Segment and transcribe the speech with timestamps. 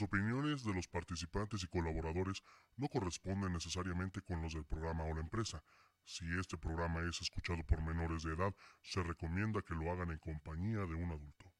[0.00, 2.42] Las opiniones de los participantes y colaboradores
[2.78, 5.62] no corresponden necesariamente con los del programa o la empresa.
[6.06, 10.18] Si este programa es escuchado por menores de edad, se recomienda que lo hagan en
[10.18, 11.52] compañía de un adulto.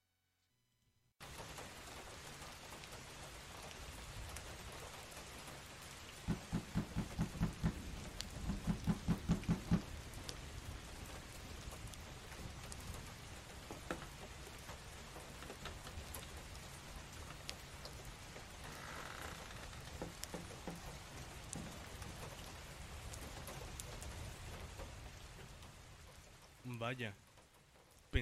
[26.78, 27.14] Vaya,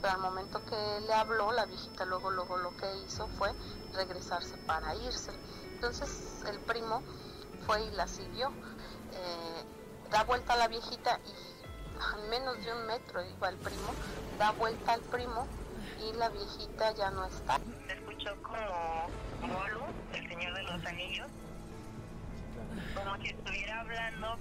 [0.00, 3.52] pero al momento que le habló, la viejita luego, luego lo que hizo fue
[3.94, 5.32] regresarse para irse.
[5.72, 7.02] Entonces el primo
[7.66, 8.48] fue y la siguió,
[9.12, 9.64] eh,
[10.10, 11.56] da vuelta a la viejita y
[11.98, 13.94] a menos de un metro iba el primo,
[14.38, 15.46] da vuelta al primo
[16.00, 17.58] y la viejita ya no está.
[17.86, 19.08] Se escuchó como
[20.12, 21.28] el señor de los anillos,
[22.94, 24.36] como si estuviera hablando,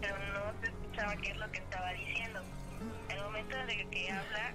[0.00, 2.40] pero no se escuchaba qué es lo que estaba diciendo.
[3.08, 4.54] El momento de que habla,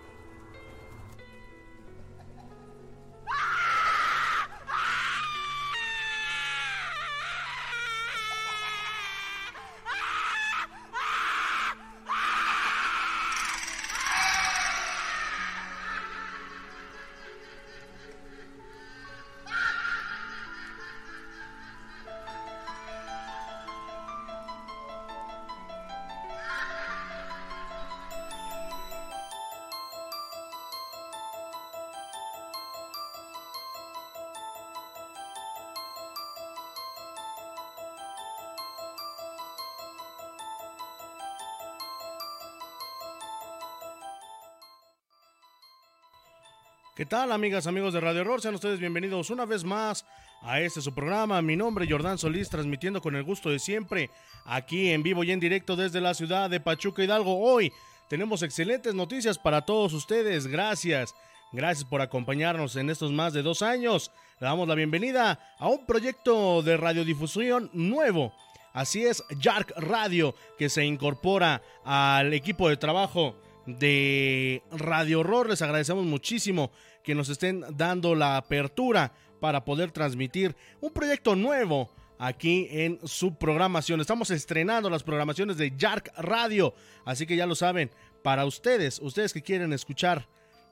[47.01, 48.41] ¿Qué tal, amigas, amigos de Radio Horror?
[48.41, 50.05] Sean ustedes bienvenidos una vez más
[50.43, 51.41] a este su programa.
[51.41, 54.11] Mi nombre es Jordán Solís, transmitiendo con el gusto de siempre
[54.45, 57.39] aquí en vivo y en directo desde la ciudad de Pachuca Hidalgo.
[57.39, 57.73] Hoy
[58.07, 60.45] tenemos excelentes noticias para todos ustedes.
[60.45, 61.15] Gracias.
[61.51, 64.11] Gracias por acompañarnos en estos más de dos años.
[64.39, 68.31] Le damos la bienvenida a un proyecto de radiodifusión nuevo.
[68.73, 73.35] Así es, Jark Radio, que se incorpora al equipo de trabajo
[73.65, 75.49] de Radio Horror.
[75.49, 76.71] Les agradecemos muchísimo
[77.03, 81.89] que nos estén dando la apertura para poder transmitir un proyecto nuevo
[82.19, 83.99] aquí en su programación.
[83.99, 86.73] Estamos estrenando las programaciones de Jark Radio,
[87.05, 87.89] así que ya lo saben,
[88.23, 90.27] para ustedes, ustedes que quieren escuchar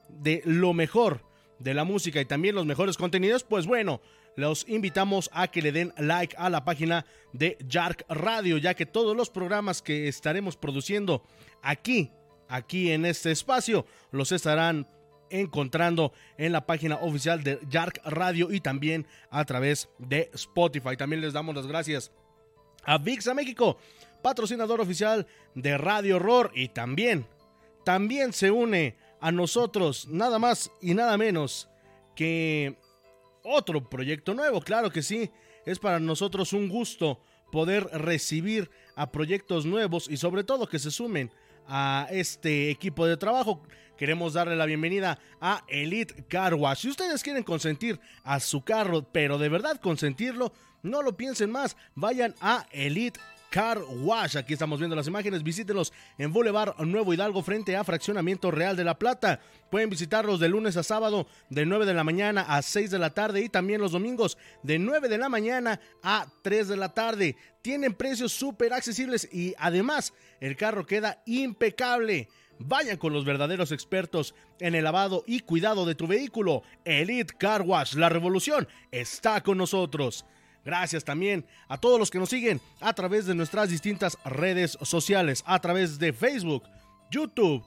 [0.08, 1.26] de lo mejor
[1.58, 4.02] de la música y también los mejores contenidos, pues bueno,
[4.36, 8.86] los invitamos a que le den like a la página de Jark Radio, ya que
[8.86, 11.24] todos los programas que estaremos produciendo
[11.62, 12.12] aquí
[12.50, 13.86] aquí en este espacio.
[14.12, 14.88] Los estarán
[15.30, 20.98] encontrando en la página oficial de Jark Radio y también a través de Spotify.
[20.98, 22.12] También les damos las gracias
[22.84, 23.78] a VIXA México,
[24.22, 27.26] patrocinador oficial de Radio Horror y también,
[27.84, 31.70] también se une a nosotros nada más y nada menos
[32.16, 32.76] que
[33.44, 35.30] otro proyecto nuevo, claro que sí,
[35.66, 37.22] es para nosotros un gusto
[37.52, 41.32] poder recibir a proyectos nuevos y sobre todo que se sumen
[41.70, 43.62] a este equipo de trabajo.
[43.98, 46.80] Queremos darle la bienvenida a Elite Car Wash.
[46.80, 50.52] Si ustedes quieren consentir a su carro, pero de verdad consentirlo,
[50.82, 51.78] no lo piensen más.
[51.96, 53.20] Vayan a Elite
[53.50, 54.38] Car Wash.
[54.38, 55.44] Aquí estamos viendo las imágenes.
[55.44, 59.42] Visítenlos en Boulevard Nuevo Hidalgo frente a Fraccionamiento Real de la Plata.
[59.70, 63.10] Pueden visitarlos de lunes a sábado de 9 de la mañana a 6 de la
[63.10, 67.36] tarde y también los domingos de 9 de la mañana a 3 de la tarde.
[67.70, 72.28] Tienen precios súper accesibles y además el carro queda impecable.
[72.58, 76.64] Vayan con los verdaderos expertos en el lavado y cuidado de tu vehículo.
[76.84, 80.26] Elite Car Wash, la revolución está con nosotros.
[80.66, 85.44] Gracias también a todos los que nos siguen a través de nuestras distintas redes sociales,
[85.46, 86.64] a través de Facebook,
[87.12, 87.64] YouTube,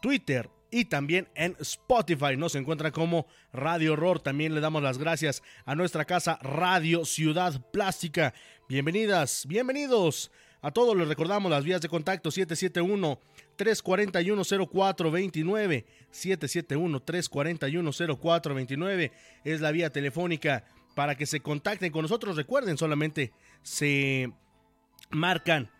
[0.00, 2.36] Twitter y también en Spotify.
[2.36, 4.18] Nos encuentra como Radio Horror.
[4.18, 8.34] También le damos las gracias a nuestra casa Radio Ciudad Plástica.
[8.68, 10.32] Bienvenidas, bienvenidos.
[10.62, 13.20] A todos les recordamos las vías de contacto 771
[13.54, 19.12] 341 0429 771 341 0429
[19.44, 20.64] es la vía telefónica
[20.96, 22.34] para que se contacten con nosotros.
[22.34, 23.32] Recuerden, solamente
[23.62, 24.32] se
[25.10, 25.70] marcan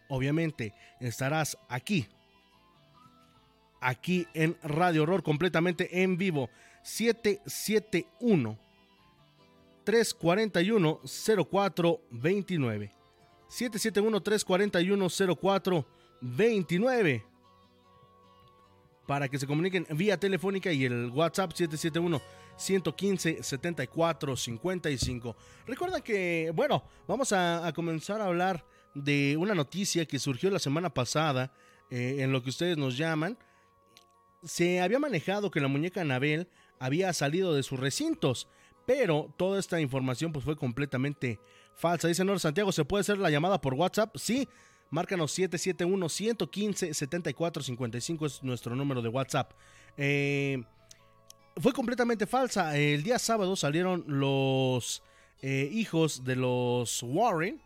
[0.08, 2.08] obviamente estarás aquí
[3.80, 6.50] aquí en Radio Horror completamente en vivo.
[6.82, 8.58] 771
[9.84, 12.92] 341 0429.
[13.48, 15.08] 771 341
[15.40, 17.24] 0429
[19.08, 22.20] para que se comuniquen vía telefónica y el WhatsApp 771
[22.58, 25.36] 115 74 55.
[25.66, 28.62] Recuerda que, bueno, vamos a, comenzar a hablar
[28.94, 31.50] de una noticia que surgió la semana pasada
[31.90, 33.38] eh, en lo que ustedes nos llaman
[34.42, 36.48] se había manejado que la muñeca Anabel
[36.78, 38.48] había salido de sus recintos,
[38.86, 41.38] pero toda esta información pues fue completamente
[41.74, 42.08] falsa.
[42.08, 44.16] Dice Nor Santiago, ¿se puede hacer la llamada por WhatsApp?
[44.16, 44.48] Sí,
[44.90, 49.52] márcanos 771-115-7455 es nuestro número de WhatsApp.
[49.96, 50.62] Eh,
[51.56, 52.76] fue completamente falsa.
[52.76, 55.02] El día sábado salieron los
[55.42, 57.60] eh, hijos de los Warren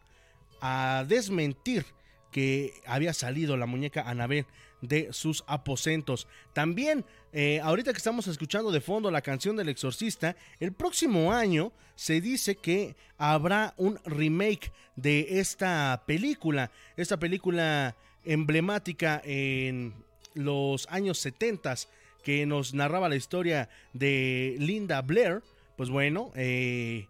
[0.61, 1.85] a desmentir
[2.31, 4.47] que había salido la muñeca Anabel
[4.83, 6.29] de sus aposentos.
[6.53, 11.73] También, eh, ahorita que estamos escuchando de fondo la canción del exorcista, el próximo año
[11.95, 19.95] se dice que habrá un remake de esta película, esta película emblemática en
[20.35, 21.75] los años 70
[22.23, 25.43] que nos narraba la historia de Linda Blair.
[25.77, 27.07] Pues bueno, eh,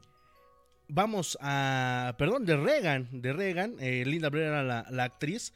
[0.88, 5.52] vamos a, perdón, de Reagan, de Reagan, eh, Linda Blair era la, actriz,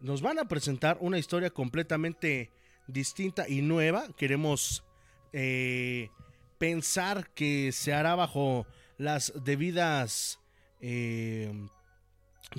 [0.00, 2.50] nos van a presentar una historia completamente
[2.86, 4.06] distinta y nueva.
[4.16, 4.84] Queremos
[5.32, 6.10] eh,
[6.58, 10.40] pensar que se hará bajo las debidas,
[10.80, 11.52] eh,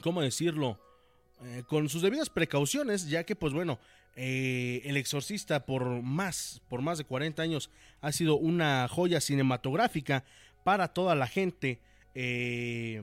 [0.02, 0.80] ¿cómo decirlo?
[1.68, 3.80] con sus debidas precauciones, ya que, pues bueno,
[4.14, 7.70] El Exorcista por más, por más de 40 años
[8.02, 10.26] ha sido una joya cinematográfica
[10.66, 11.80] para toda la gente
[12.16, 13.02] eh,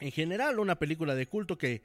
[0.00, 1.82] en general, una película de culto que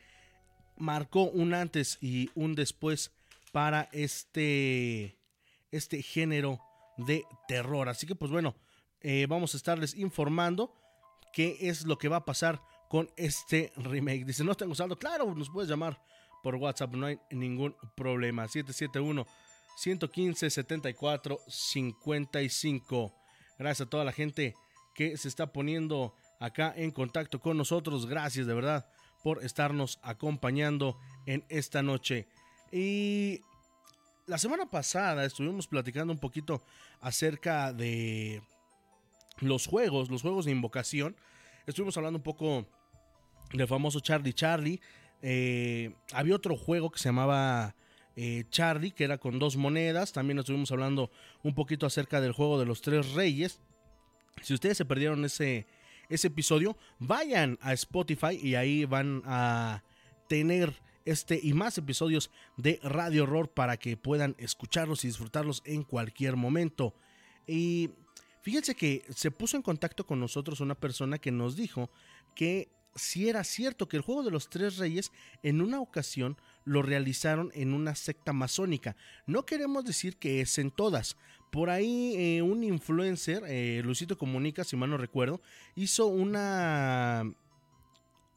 [0.84, 3.12] marcó un antes y un después
[3.54, 5.18] para este,
[5.72, 6.60] este género
[6.98, 7.88] de terror.
[7.88, 8.54] Así que pues bueno,
[9.00, 10.76] eh, vamos a estarles informando
[11.32, 14.26] qué es lo que va a pasar con este remake.
[14.26, 15.00] Dice, no tengo saldo.
[15.00, 16.04] Claro, nos puedes llamar
[16.44, 18.46] por WhatsApp, no hay ningún problema.
[18.50, 19.26] 771
[19.78, 23.16] 115 74 55.
[23.58, 24.54] Gracias a toda la gente
[24.94, 28.06] que se está poniendo acá en contacto con nosotros.
[28.06, 28.86] Gracias de verdad
[29.24, 32.28] por estarnos acompañando en esta noche.
[32.72, 33.42] Y
[34.28, 36.62] la semana pasada estuvimos platicando un poquito
[37.00, 38.42] acerca de
[39.40, 41.16] los juegos, los juegos de invocación.
[41.66, 42.68] Estuvimos hablando un poco
[43.54, 44.82] del famoso Charlie Charlie.
[45.22, 47.76] Eh, había otro juego que se llamaba
[48.16, 50.12] eh, Charlie, que era con dos monedas.
[50.12, 51.12] También estuvimos hablando
[51.44, 53.60] un poquito acerca del juego de los tres reyes.
[54.42, 55.66] Si ustedes se perdieron ese,
[56.10, 59.84] ese episodio, vayan a Spotify y ahí van a
[60.28, 65.84] tener este y más episodios de Radio Horror para que puedan escucharlos y disfrutarlos en
[65.84, 66.94] cualquier momento.
[67.48, 67.92] Y
[68.42, 71.90] fíjense que se puso en contacto con nosotros una persona que nos dijo
[72.36, 76.82] que si era cierto que el juego de los tres reyes en una ocasión lo
[76.82, 78.96] realizaron en una secta masónica.
[79.26, 81.18] No queremos decir que es en todas,
[81.54, 85.40] por ahí eh, un influencer, eh, Lucito Comunica, si mal no recuerdo,
[85.76, 87.24] hizo una,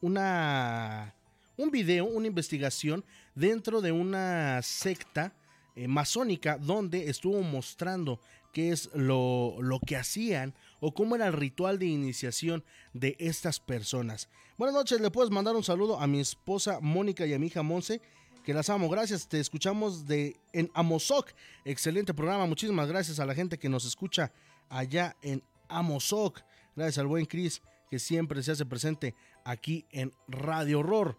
[0.03, 1.15] una,
[1.57, 3.05] un video, una investigación
[3.35, 5.35] dentro de una secta
[5.77, 8.21] eh, masónica donde estuvo mostrando
[8.53, 10.55] qué es lo, lo, que hacían
[10.87, 12.63] o cómo era el ritual de iniciación
[12.93, 14.29] de estas personas.
[14.57, 17.65] Buenas noches, le puedes mandar un saludo a mi esposa Mónica y a mi hija
[17.65, 18.01] Monse,
[18.45, 18.89] que las amo.
[18.89, 21.33] Gracias, te escuchamos de en Amozoc.
[21.65, 24.31] Excelente programa, muchísimas gracias a la gente que nos escucha
[24.69, 26.43] allá en Amozoc.
[26.77, 31.19] Gracias al buen Chris que siempre se hace presente aquí en Radio Horror.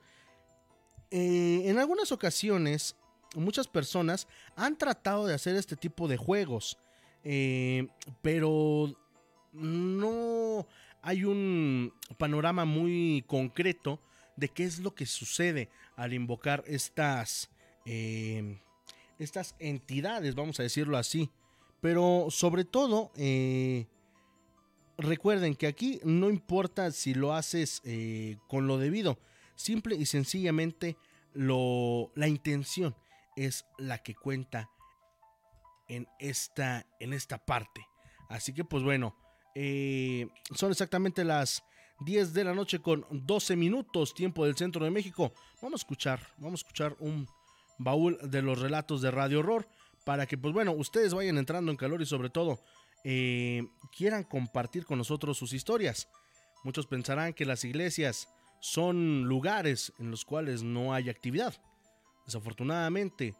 [1.11, 2.95] Eh, en algunas ocasiones,
[3.35, 6.77] muchas personas han tratado de hacer este tipo de juegos,
[7.25, 7.89] eh,
[8.21, 8.95] pero
[9.53, 10.67] no
[11.01, 14.01] hay un panorama muy concreto
[14.35, 17.49] de qué es lo que sucede al invocar estas,
[17.85, 18.59] eh,
[19.19, 21.31] estas entidades, vamos a decirlo así.
[21.81, 23.87] Pero sobre todo, eh,
[24.97, 29.19] recuerden que aquí no importa si lo haces eh, con lo debido,
[29.55, 30.97] simple y sencillamente
[31.33, 32.95] lo, la intención
[33.35, 34.69] es la que cuenta
[35.87, 37.85] en esta, en esta parte.
[38.29, 39.15] Así que pues bueno,
[40.55, 41.63] son exactamente las
[42.01, 45.33] 10 de la noche con 12 minutos, tiempo del centro de México.
[45.61, 47.27] Vamos a escuchar, vamos a escuchar un
[47.79, 49.67] baúl de los relatos de Radio Horror
[50.05, 52.59] para que, pues bueno, ustedes vayan entrando en calor y sobre todo
[53.03, 53.63] eh,
[53.95, 56.07] quieran compartir con nosotros sus historias.
[56.63, 58.27] Muchos pensarán que las iglesias
[58.59, 61.55] son lugares en los cuales no hay actividad.
[62.25, 63.35] Desafortunadamente,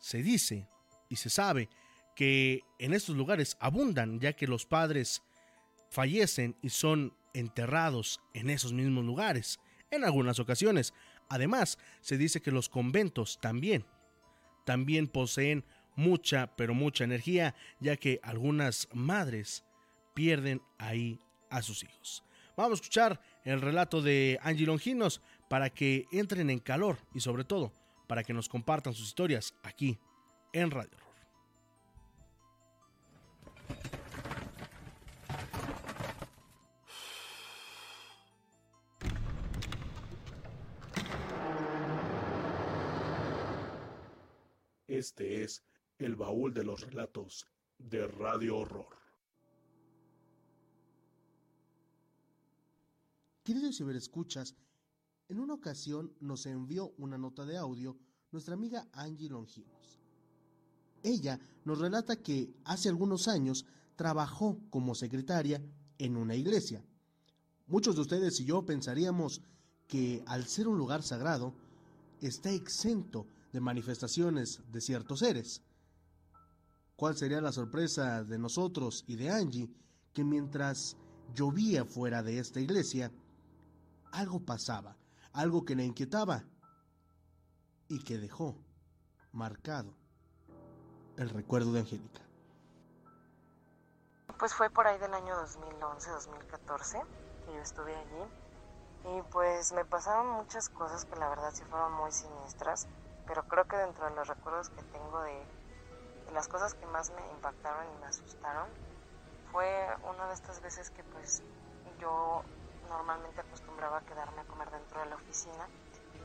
[0.00, 0.68] se dice
[1.08, 1.68] y se sabe
[2.16, 5.22] que en estos lugares abundan, ya que los padres
[5.90, 10.94] fallecen y son enterrados en esos mismos lugares, en algunas ocasiones.
[11.28, 13.84] Además, se dice que los conventos también,
[14.64, 19.64] también poseen mucha, pero mucha energía, ya que algunas madres
[20.14, 21.20] pierden ahí
[21.50, 22.24] a sus hijos.
[22.56, 27.44] Vamos a escuchar el relato de Angie Longinos para que entren en calor y sobre
[27.44, 27.72] todo
[28.06, 29.98] para que nos compartan sus historias aquí
[30.54, 31.05] en Radio
[44.96, 45.62] Este es
[45.98, 47.46] el baúl de los relatos
[47.78, 48.96] de Radio Horror.
[53.44, 54.54] Queridos escuchas,
[55.28, 57.98] en una ocasión nos envió una nota de audio
[58.32, 60.00] nuestra amiga Angie Longinos.
[61.02, 65.62] Ella nos relata que hace algunos años trabajó como secretaria
[65.98, 66.82] en una iglesia.
[67.66, 69.42] Muchos de ustedes y yo pensaríamos
[69.88, 71.52] que al ser un lugar sagrado,
[72.22, 73.26] está exento
[73.56, 75.62] de manifestaciones de ciertos seres.
[76.94, 79.70] ¿Cuál sería la sorpresa de nosotros y de Angie
[80.12, 80.98] que mientras
[81.34, 83.10] llovía fuera de esta iglesia,
[84.12, 84.98] algo pasaba,
[85.32, 86.44] algo que la inquietaba
[87.88, 88.62] y que dejó
[89.32, 89.96] marcado
[91.16, 92.20] el recuerdo de Angélica?
[94.38, 97.02] Pues fue por ahí del año 2011-2014
[97.46, 101.94] que yo estuve allí y pues me pasaron muchas cosas que la verdad sí fueron
[101.94, 102.86] muy siniestras
[103.26, 105.42] pero creo que dentro de los recuerdos que tengo de,
[106.32, 108.68] las cosas que más me impactaron y me asustaron
[109.52, 111.42] fue una de estas veces que pues
[111.98, 112.42] yo
[112.88, 115.68] normalmente acostumbraba a quedarme a comer dentro de la oficina.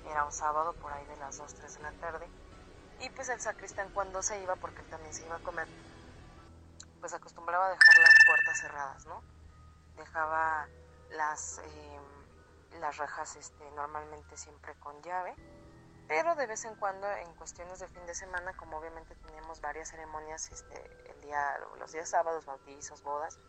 [0.10, 2.28] Era un sábado por ahí de las 2, 3 de la tarde.
[3.00, 5.68] Y pues el sacristán cuando se iba porque él también se iba a comer
[7.02, 9.24] pues acostumbraba a dejar las puertas cerradas no
[9.98, 10.68] dejaba
[11.10, 12.00] las eh,
[12.80, 15.36] las rejas este normalmente siempre con llave
[16.12, 19.92] pero de vez en cuando en cuestiones de fin de semana, como obviamente teníamos varias
[19.92, 23.40] ceremonias este, el día, los días sábados, bautizos, bodas,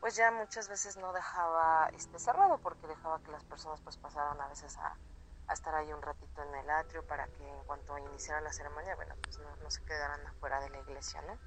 [0.00, 4.40] pues ya muchas veces no dejaba este, cerrado porque dejaba que las personas pues pasaran
[4.40, 4.96] a veces a,
[5.52, 9.14] estar ahí un ratito en el atrio para que en cuanto iniciara la ceremonia, bueno,
[9.22, 11.38] pues no, no se quedaran afuera de la iglesia, ¿no?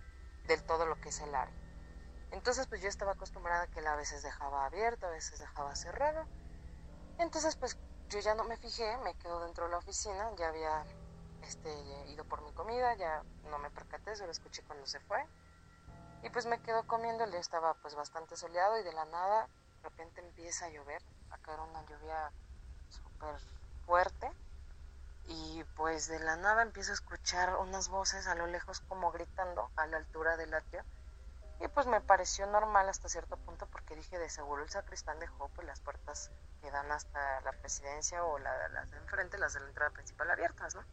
[0.46, 1.56] Del todo lo que es el área.
[2.30, 5.76] Entonces pues yo estaba acostumbrada a que él a veces dejaba abierto, a veces dejaba
[5.76, 6.24] cerrado.
[7.18, 7.80] Entonces pues
[8.12, 10.84] yo ya no me fijé, me quedo dentro de la oficina, ya había
[11.44, 11.70] este,
[12.08, 15.26] ido por mi comida, ya no me percaté, solo escuché cuando se fue.
[16.22, 19.48] Y pues me quedo comiendo, el día estaba pues bastante soleado y de la nada
[19.82, 21.02] de repente empieza a llover,
[21.32, 22.32] a caer una lluvia
[22.90, 23.36] súper
[23.86, 24.30] fuerte.
[25.24, 29.70] Y pues de la nada empiezo a escuchar unas voces a lo lejos como gritando
[29.78, 30.84] a la altura del atrio.
[31.64, 35.50] Y pues me pareció normal hasta cierto punto porque dije de seguro el sacristán dejó
[35.50, 39.68] pues las puertas que dan hasta la presidencia o las de enfrente, las de la
[39.68, 40.84] entrada principal abiertas, ¿no?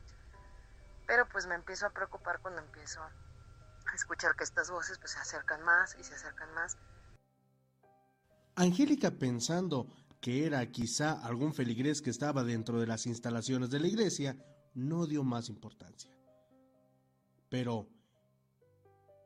[1.07, 5.19] Pero pues me empiezo a preocupar cuando empiezo a escuchar que estas voces pues se
[5.19, 6.77] acercan más y se acercan más.
[8.55, 9.87] Angélica pensando
[10.21, 14.37] que era quizá algún feligrés que estaba dentro de las instalaciones de la iglesia,
[14.75, 16.15] no dio más importancia.
[17.49, 17.89] Pero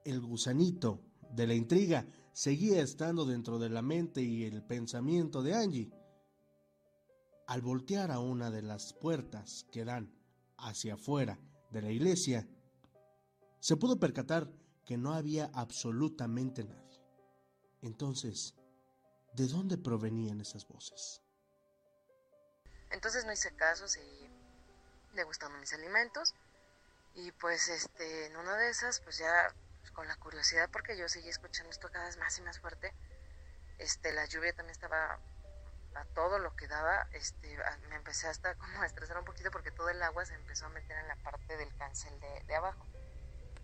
[0.04, 1.00] el gusanito
[1.32, 5.90] de la intriga seguía estando dentro de la mente y el pensamiento de Angie.
[7.46, 10.14] Al voltear a una de las puertas que dan
[10.58, 11.38] hacia afuera
[11.70, 12.46] de la iglesia,
[13.60, 14.50] se pudo percatar
[14.84, 17.00] que no había absolutamente nadie.
[17.82, 18.54] Entonces,
[19.34, 21.20] ¿de dónde provenían esas voces?
[22.90, 24.28] Entonces no hice caso, seguí
[25.14, 26.34] degustando mis alimentos
[27.14, 31.08] y pues este, en una de esas, pues ya pues, con la curiosidad porque yo
[31.08, 32.94] seguí escuchando esto cada vez más y más fuerte,
[33.78, 35.18] este, la lluvia también estaba
[35.94, 37.58] a todo lo que daba, este,
[37.88, 40.70] me empecé hasta como a estresar un poquito porque todo el agua se empezó a
[40.70, 42.86] meter en la parte del cancel de, de abajo.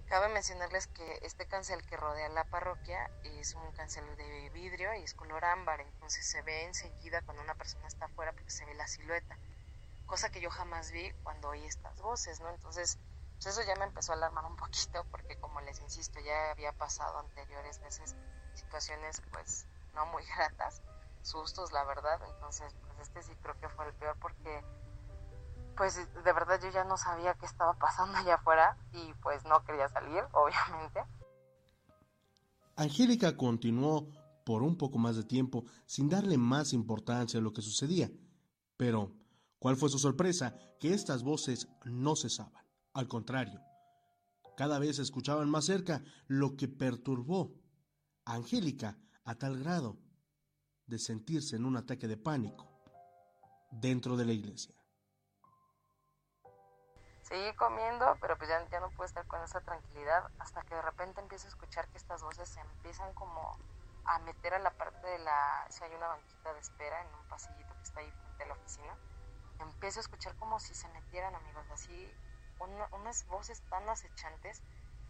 [0.08, 5.04] Cabe mencionarles que este cancel que rodea la parroquia es un cancel de vidrio y
[5.04, 8.74] es color ámbar, entonces se ve enseguida cuando una persona está afuera porque se ve
[8.74, 9.38] la silueta,
[10.06, 12.48] cosa que yo jamás vi cuando oí estas voces, ¿no?
[12.50, 12.98] Entonces,
[13.38, 16.72] pues eso ya me empezó a alarmar un poquito porque como les insisto, ya había
[16.72, 18.16] pasado anteriores veces
[18.54, 20.82] situaciones pues no muy gratas
[21.22, 22.20] sustos, la verdad.
[22.34, 24.64] Entonces, pues este sí creo que fue el peor porque,
[25.76, 29.62] pues de verdad yo ya no sabía qué estaba pasando allá afuera y pues no
[29.64, 31.04] quería salir, obviamente.
[32.76, 34.08] Angélica continuó
[34.44, 38.10] por un poco más de tiempo sin darle más importancia a lo que sucedía.
[38.76, 39.12] Pero,
[39.58, 40.56] ¿cuál fue su sorpresa?
[40.80, 42.67] Que estas voces no cesaban.
[42.94, 43.60] Al contrario,
[44.56, 47.54] cada vez escuchaban más cerca, lo que perturbó
[48.24, 49.98] a Angélica a tal grado
[50.86, 52.66] de sentirse en un ataque de pánico
[53.70, 54.74] dentro de la iglesia.
[57.22, 60.82] Seguí comiendo, pero pues ya, ya no pude estar con esa tranquilidad hasta que de
[60.82, 63.58] repente empiezo a escuchar que estas voces se empiezan como
[64.06, 65.66] a meter a la parte de la...
[65.68, 68.54] Si hay una banquita de espera en un pasillito que está ahí frente a la
[68.54, 68.98] oficina,
[69.60, 72.10] empiezo a escuchar como si se metieran amigos, así
[72.58, 74.62] unas voces tan acechantes,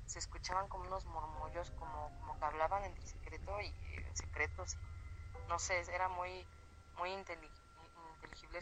[0.07, 4.79] se escuchaban como unos murmullos, como, como que hablaban entre secreto y eh, secretos
[5.49, 6.47] no sé, era muy,
[6.97, 8.61] muy inteligible,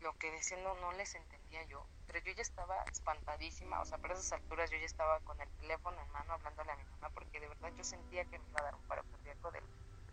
[0.00, 4.12] lo que decían no, les entendía yo, pero yo ya estaba espantadísima, o sea, por
[4.12, 7.40] esas alturas yo ya estaba con el teléfono en mano hablándole a mi mamá, porque
[7.40, 9.64] de verdad yo sentía que me iba a dar un paro cardíaco del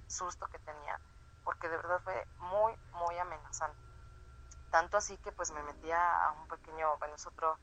[0.07, 0.99] susto que tenía,
[1.43, 3.90] porque de verdad fue muy, muy amenazante.
[4.71, 7.57] Tanto así que pues me metía a un pequeño, bueno, es otro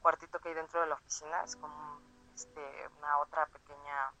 [0.00, 2.00] cuartito que hay dentro de la oficina, es como
[2.34, 4.12] este, una otra pequeña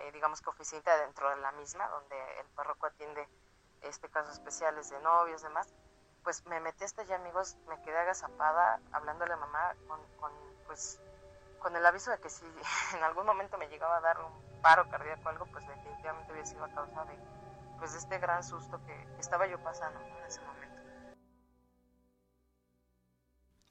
[0.00, 3.28] eh, digamos que oficina dentro de la misma, donde el párroco atiende
[3.82, 5.68] este casos especiales de novios, demás,
[6.22, 10.32] pues me metí hasta allá, amigos, me quedé agazapada hablándole a mamá con, con,
[10.66, 11.00] pues,
[11.58, 12.44] con el aviso de que si
[12.96, 16.46] en algún momento me llegaba a dar un paro cardíaco o algo, pues definitivamente hubiera
[16.46, 17.18] sido a causa de,
[17.78, 20.59] pues, de este gran susto que, estaba yo pasando en ese momento.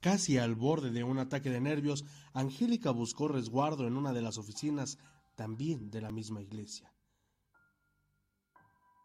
[0.02, 4.38] Casi al borde de un ataque de nervios, Angélica buscó resguardo en una de las
[4.38, 4.98] oficinas
[5.36, 6.94] también de la misma iglesia.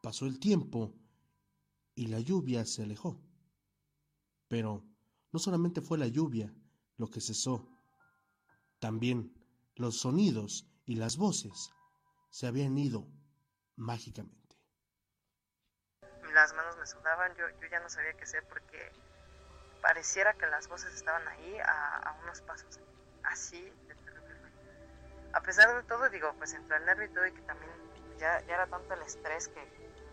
[0.03, 0.95] Pasó el tiempo
[1.95, 3.21] y la lluvia se alejó.
[4.49, 4.85] Pero
[5.33, 6.55] no solamente fue la lluvia
[6.97, 7.69] lo que cesó,
[8.79, 9.35] también
[9.75, 11.73] los sonidos y las voces
[12.31, 13.09] se habían ido
[13.77, 14.57] mágicamente.
[16.35, 18.93] Las manos me sudaban, yo, ya no sabía qué hacer porque
[19.85, 22.81] pareciera que las voces estaban ahí a, unos pasos,
[23.23, 23.95] así de
[25.35, 27.71] a pesar de todo, digo, pues entre el nervio y todo, y que también
[28.17, 29.61] ya, ya era tanto el estrés que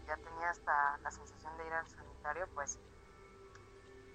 [0.08, 2.80] ya tenía hasta la sensación de ir al sanitario, pues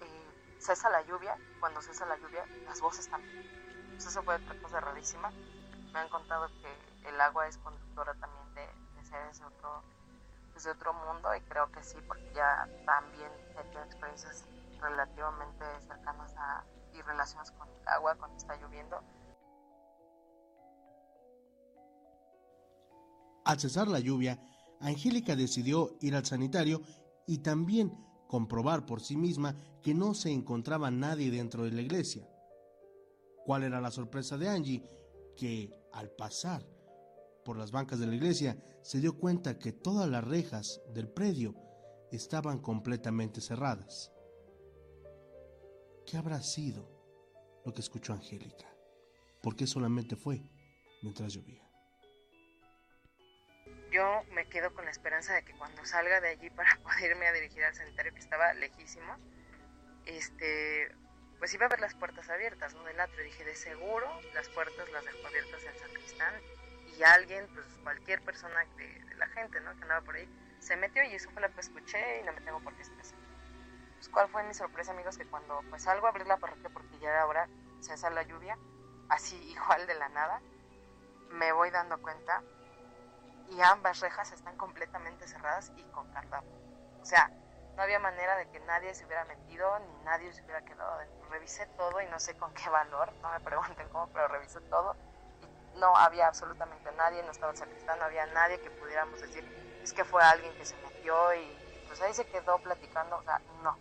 [0.00, 3.42] eh, cesa la lluvia, cuando cesa la lluvia, las voces también.
[3.92, 5.30] Pues eso fue otra cosa rarísima.
[5.94, 9.82] Me han contado que el agua es conductora también de, seres de otro,
[10.52, 14.44] pues, de otro mundo, y creo que sí, porque ya también he tenido experiencias
[14.90, 19.00] relativamente cercanas a, y relacionadas con el agua cuando está lloviendo
[23.44, 24.40] Al cesar la lluvia,
[24.80, 26.82] Angélica decidió ir al sanitario
[27.28, 27.92] y también
[28.26, 32.28] comprobar por sí misma que no se encontraba nadie dentro de la iglesia.
[33.44, 34.82] ¿Cuál era la sorpresa de Angie?
[35.36, 36.66] Que al pasar
[37.44, 41.54] por las bancas de la iglesia se dio cuenta que todas las rejas del predio
[42.10, 44.12] estaban completamente cerradas.
[46.06, 46.88] ¿Qué habrá sido
[47.64, 48.66] lo que escuchó Angélica?
[49.42, 50.40] ¿Por qué solamente fue
[51.02, 51.66] mientras llovía?
[53.96, 57.32] yo me quedo con la esperanza de que cuando salga de allí para poderme a
[57.32, 59.16] dirigir al sanitario que estaba lejísimo,
[60.04, 60.94] este,
[61.38, 62.84] pues iba a ver las puertas abiertas, ¿no?
[62.84, 63.24] Del atrio.
[63.24, 66.34] Dije, de seguro las puertas las dejó abiertas el sacristán
[66.98, 69.74] y alguien, pues cualquier persona de, la gente, ¿no?
[69.76, 70.28] Que andaba por ahí,
[70.60, 72.82] se metió y eso fue lo que escuché y no me tengo por qué.
[74.16, 77.10] Cuál fue mi sorpresa, amigos, que cuando pues salgo a abrir la parroquia porque ya
[77.10, 77.46] era hora,
[77.80, 78.56] cesa la lluvia,
[79.10, 80.40] así igual de la nada,
[81.32, 82.42] me voy dando cuenta
[83.50, 86.46] y ambas rejas están completamente cerradas y con candado.
[86.98, 87.30] O sea,
[87.76, 90.98] no había manera de que nadie se hubiera metido ni nadie se hubiera quedado.
[91.28, 94.96] Revisé todo y no sé con qué valor, no me pregunten cómo, pero revisé todo
[95.42, 99.44] y no había absolutamente nadie, no estaba el sacristán, no había nadie que pudiéramos decir,
[99.82, 103.42] es que fue alguien que se metió y pues ahí se quedó platicando, o sea,
[103.62, 103.78] no,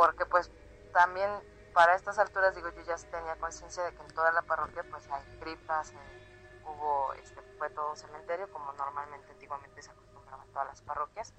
[0.00, 0.50] porque pues
[0.94, 1.28] también
[1.74, 5.06] para estas alturas digo yo ya tenía conciencia de que en toda la parroquia pues
[5.10, 10.52] hay criptas, eh, hubo, este, fue todo un cementerio como normalmente antiguamente se acostumbraba en
[10.52, 11.34] todas las parroquias.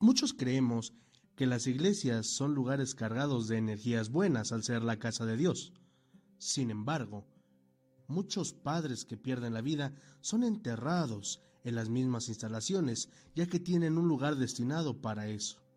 [0.00, 0.92] Muchos creemos
[1.34, 5.72] que las iglesias son lugares cargados de energías buenas al ser la casa de Dios.
[6.36, 7.24] Sin embargo,
[8.06, 13.96] muchos padres que pierden la vida son enterrados en las mismas instalaciones, ya que tienen
[13.96, 15.67] un lugar destinado para eso.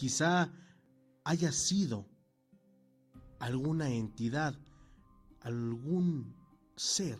[0.00, 0.50] Quizá
[1.24, 2.08] haya sido
[3.38, 4.58] alguna entidad,
[5.42, 6.34] algún
[6.74, 7.18] ser,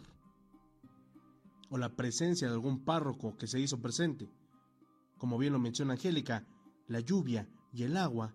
[1.69, 4.31] o la presencia de algún párroco que se hizo presente.
[5.19, 6.47] Como bien lo menciona Angélica,
[6.89, 8.35] la lluvia y el agua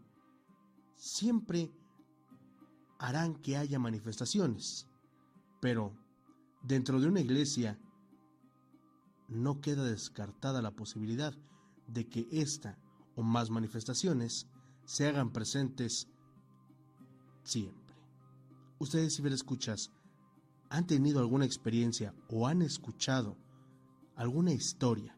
[0.95, 1.71] siempre
[2.99, 4.88] harán que haya manifestaciones.
[5.60, 5.97] Pero
[6.62, 7.79] dentro de una iglesia
[9.27, 11.34] no queda descartada la posibilidad
[11.88, 12.77] de que esta
[13.15, 14.47] o más manifestaciones
[14.86, 16.08] se hagan presentes
[17.43, 17.95] siempre.
[18.78, 19.91] Ustedes, si escuchas,
[20.69, 23.38] ¿han tenido alguna experiencia o han escuchado
[24.15, 25.17] alguna historia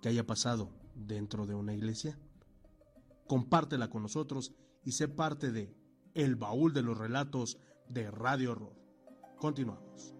[0.00, 2.18] que haya pasado dentro de una iglesia?
[3.26, 5.76] Compártela con nosotros y sé parte de
[6.14, 8.76] El Baúl de los Relatos de Radio Horror.
[9.38, 10.17] Continuamos.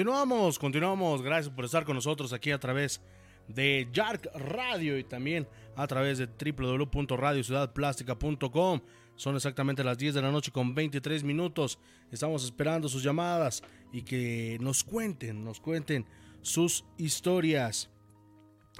[0.00, 1.20] Continuamos, continuamos.
[1.20, 3.02] Gracias por estar con nosotros aquí a través
[3.48, 8.80] de Jark Radio y también a través de www.radiociudadplástica.com.
[9.14, 11.78] Son exactamente las 10 de la noche con 23 minutos.
[12.10, 16.06] Estamos esperando sus llamadas y que nos cuenten, nos cuenten
[16.40, 17.90] sus historias.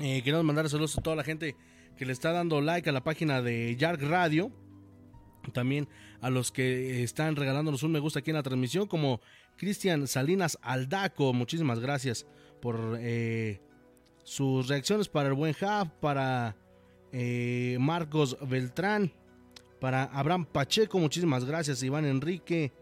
[0.01, 1.55] Eh, queremos mandar saludos a toda la gente
[1.99, 4.51] que le está dando like a la página de Jark Radio.
[5.53, 5.87] También
[6.23, 9.21] a los que están regalándonos un me gusta aquí en la transmisión, como
[9.61, 11.35] Cristian Salinas Aldaco.
[11.35, 12.25] Muchísimas gracias
[12.63, 13.61] por eh,
[14.25, 16.57] sus reacciones para el buen Hub, para
[17.13, 19.13] eh, Marcos Beltrán,
[19.79, 22.73] para Abraham Pacheco, muchísimas gracias, Iván Enrique,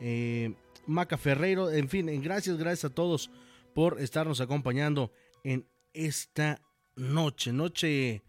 [0.00, 0.54] eh,
[0.86, 3.30] Maca Ferreiro, en fin, gracias, gracias a todos
[3.74, 6.58] por estarnos acompañando en esta
[6.96, 8.22] noche, noche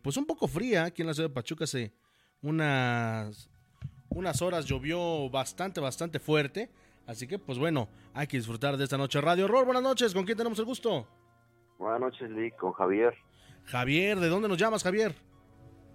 [0.00, 1.92] pues un poco fría aquí en la ciudad de Pachuca, hace
[2.40, 3.50] unas,
[4.10, 6.70] unas horas llovió bastante, bastante fuerte,
[7.06, 9.64] así que pues bueno, hay que disfrutar de esta noche Radio Horror.
[9.64, 11.06] Buenas noches, ¿con quién tenemos el gusto?
[11.78, 13.14] Buenas noches, Lee, con Javier.
[13.64, 15.14] Javier, ¿de dónde nos llamas, Javier?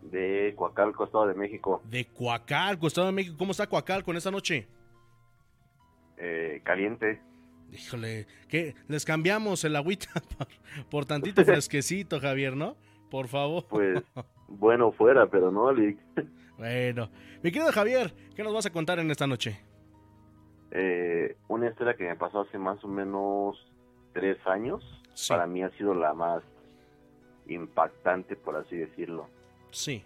[0.01, 1.81] De Coacalco, Estado de México.
[1.85, 3.35] De Coacalco, Estado de México.
[3.37, 4.67] ¿Cómo está Coacalco en esta noche?
[6.17, 7.21] Eh, caliente.
[7.71, 10.47] Híjole, que les cambiamos el agüita por,
[10.89, 12.75] por tantito fresquecito, Javier, ¿no?
[13.09, 13.65] Por favor.
[13.69, 14.03] Pues
[14.47, 15.97] bueno fuera, pero no, Lee.
[16.57, 17.09] Bueno,
[17.41, 19.59] mi querido Javier, ¿qué nos vas a contar en esta noche?
[20.71, 23.57] Eh, una historia que me pasó hace más o menos
[24.13, 24.83] tres años.
[25.27, 26.43] Para mí ha sido la más
[27.47, 29.27] impactante, por así decirlo.
[29.71, 30.03] Sí.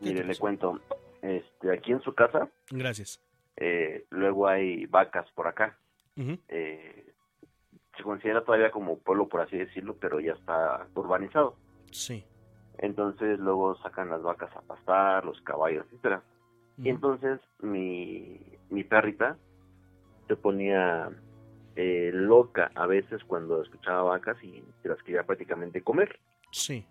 [0.00, 0.80] Mire, le cuento.
[1.22, 2.48] Este, aquí en su casa.
[2.70, 3.22] Gracias.
[3.56, 5.78] Eh, luego hay vacas por acá.
[6.16, 7.12] eh,
[7.96, 11.56] se considera todavía como pueblo, por así decirlo, pero ya está urbanizado.
[11.92, 12.24] Sí.
[12.78, 16.22] Entonces luego sacan las vacas a pastar, los caballos, etcétera.
[16.76, 19.38] Y entonces mi, mi perrita
[20.26, 21.10] se ponía
[21.76, 26.20] eh, loca a veces cuando escuchaba vacas y se las quería prácticamente comer.
[26.50, 26.86] Sí.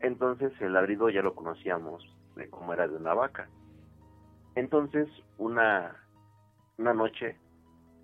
[0.00, 2.04] Entonces el ladrido ya lo conocíamos
[2.36, 3.48] de cómo era de una vaca.
[4.54, 5.08] Entonces
[5.38, 5.96] una,
[6.76, 7.36] una noche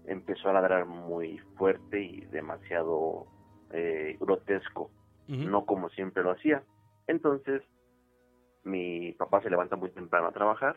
[0.07, 3.27] empezó a ladrar muy fuerte y demasiado
[3.73, 4.91] eh, grotesco,
[5.27, 6.63] no como siempre lo hacía.
[7.07, 7.63] Entonces
[8.65, 10.77] mi papá se levanta muy temprano a trabajar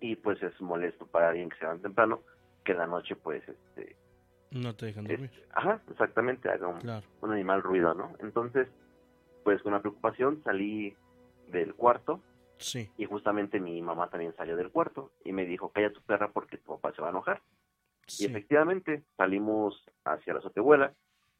[0.00, 2.20] y pues es molesto para alguien que se levanta temprano
[2.68, 3.96] que la noche pues este
[4.50, 5.30] no te dejan dormir.
[5.54, 6.78] ajá, exactamente, haga un,
[7.22, 8.12] un, animal ruido, ¿no?
[8.20, 8.68] Entonces,
[9.42, 10.94] pues con la preocupación salí
[11.46, 12.22] del cuarto.
[12.58, 12.90] Sí.
[12.98, 16.58] Y justamente mi mamá también salió del cuarto y me dijo, calla tu perra porque
[16.58, 17.40] tu papá se va a enojar.
[18.18, 20.92] Y efectivamente salimos hacia la azotehuela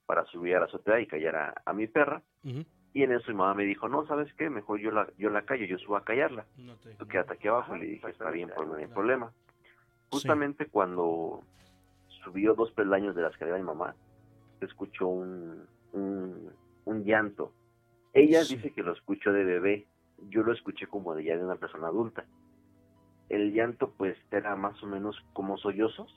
[0.06, 2.22] para subir a la azotea y callar a, mi perra.
[2.94, 4.48] Y en eso mi mamá me dijo, no, ¿sabes qué?
[4.48, 6.46] Mejor yo la, yo la callo, yo subo a callarla.
[6.56, 7.76] No te- Tú quédate aquí abajo.
[7.76, 9.32] Y le dije, está bien, pues no hay problema.
[10.10, 11.42] Justamente cuando
[12.24, 13.94] subió dos peldaños de la escalera de mi mamá,
[14.60, 16.50] escuchó un, un,
[16.84, 17.52] un llanto.
[18.14, 18.56] Ella Sí.
[18.56, 19.86] dice que lo escuchó de bebé,
[20.30, 22.24] yo lo escuché como de ya de una persona adulta.
[23.28, 26.10] El llanto pues era más o menos como sollozos,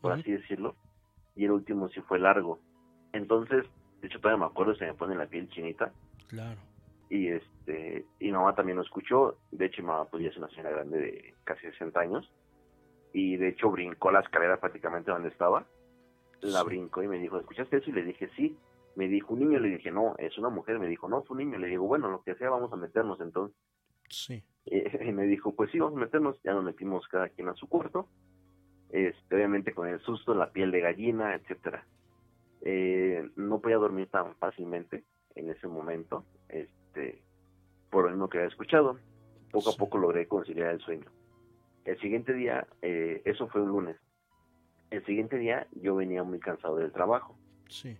[0.00, 0.74] por así decirlo,
[1.36, 2.58] y el último sí fue largo.
[3.12, 3.64] Entonces,
[4.00, 5.92] de hecho todavía me acuerdo, se me pone la piel chinita,
[6.28, 6.58] Claro.
[7.10, 10.36] y este y mi mamá también lo escuchó de hecho mi mamá pues ya es
[10.38, 12.32] una señora grande de casi 60 años
[13.14, 15.64] y de hecho brincó la escalera prácticamente donde estaba
[16.42, 16.66] la Sí.
[16.66, 17.88] brincó y me dijo ¿escuchaste eso?
[17.88, 18.58] y le dije sí
[18.96, 21.38] me dijo un niño le dije no es una mujer me dijo no es un
[21.38, 23.56] niño le digo bueno lo que sea vamos a meternos entonces
[24.10, 24.44] Sí.
[24.66, 27.68] y me dijo pues sí vamos a meternos ya nos metimos cada quien a su
[27.68, 28.08] cuarto
[28.90, 31.86] este obviamente con el susto la piel de gallina etcétera
[32.66, 37.22] eh, no podía dormir tan fácilmente en ese momento, este,
[37.90, 38.98] por lo mismo que había escuchado.
[39.50, 39.76] Poco Sí.
[39.76, 41.04] a poco logré conciliar el sueño.
[41.84, 43.96] El siguiente día, eh, eso fue un lunes.
[44.90, 47.36] El siguiente día yo venía muy cansado del trabajo.
[47.68, 47.96] Sí.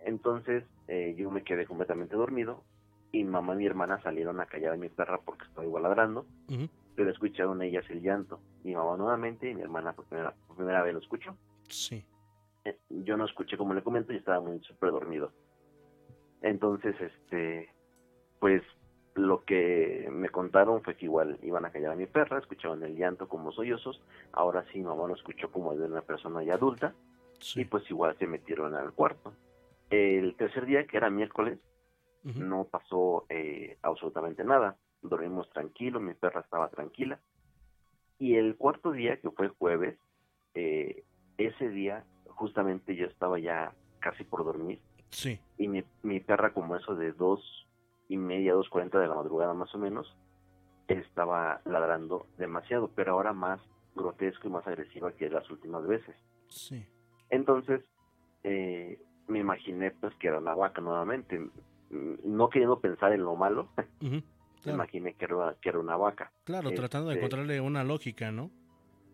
[0.00, 2.64] Entonces eh, yo me quedé completamente dormido
[3.12, 6.26] y mamá y mi hermana salieron a callar a mi perra porque estaba igual ladrando,
[6.94, 8.40] pero escucharon ellas el llanto.
[8.64, 11.36] Mi mamá nuevamente y mi hermana por primera, por primera vez lo escuchó.
[11.68, 12.04] Sí.
[12.64, 15.32] Eh, yo no escuché como le comento y estaba muy súper dormido.
[16.42, 17.74] Entonces, este,
[18.38, 18.62] pues
[19.18, 22.96] lo que me contaron fue que igual iban a callar a mi perra, escuchaban el
[22.96, 24.00] llanto como sollozos,
[24.32, 26.94] ahora sí mi mamá lo escuchó como de una persona ya adulta
[27.40, 27.60] Sí.
[27.60, 29.32] y pues igual se metieron al cuarto.
[29.90, 31.58] El tercer día, que era miércoles,
[32.24, 37.20] no pasó eh, absolutamente nada, dormimos tranquilo, mi perra estaba tranquila.
[38.18, 39.96] Y el cuarto día, que fue jueves,
[40.54, 41.04] eh,
[41.38, 45.40] ese día justamente yo estaba ya casi por dormir Sí.
[45.56, 47.67] y mi, mi perra como eso de dos
[48.08, 50.16] y media, dos cuarenta de la madrugada más o menos,
[50.88, 53.60] estaba ladrando demasiado, pero ahora más
[53.94, 56.16] grotesco y más agresiva que las últimas veces.
[56.48, 56.86] Sí.
[57.30, 57.82] Entonces,
[58.44, 61.38] eh, me imaginé pues que era una vaca nuevamente,
[61.90, 63.70] Mm, no queriendo pensar en lo malo,
[64.02, 64.22] me
[64.60, 64.74] Claro.
[64.76, 66.30] imaginé que era, que era una vaca.
[66.44, 68.50] Claro, tratando de Este- encontrarle una lógica, ¿no?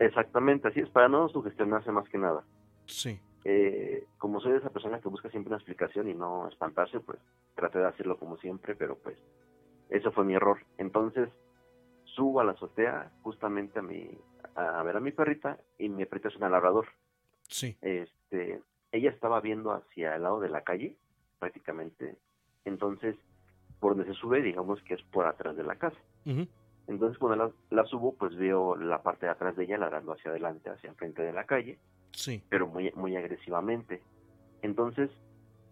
[0.00, 2.42] Exactamente, así es, para no sugestionarse más que nada.
[2.86, 3.20] Sí.
[3.44, 7.20] Eh, como soy esa persona que busca siempre una explicación y no espantarse, pues
[7.54, 9.16] traté de hacerlo como siempre, pero pues
[9.90, 10.58] eso fue mi error.
[10.78, 11.28] Entonces
[12.04, 14.18] subo a la azotea justamente a mi
[14.56, 16.86] a ver a mi perrita y mi perrita es una labrador.
[17.48, 17.76] Sí.
[17.82, 18.60] Este,
[18.92, 20.96] ella estaba viendo hacia el lado de la calle,
[21.40, 22.16] prácticamente.
[22.64, 23.16] Entonces,
[23.80, 25.98] por donde se sube, digamos que es por atrás de la casa.
[26.86, 30.30] Entonces, cuando la, la subo, pues veo la parte de atrás de ella ladrando hacia
[30.30, 31.78] adelante, hacia el frente de la calle,
[32.12, 32.42] Sí.
[32.48, 34.02] pero muy, muy agresivamente.
[34.62, 35.10] Entonces,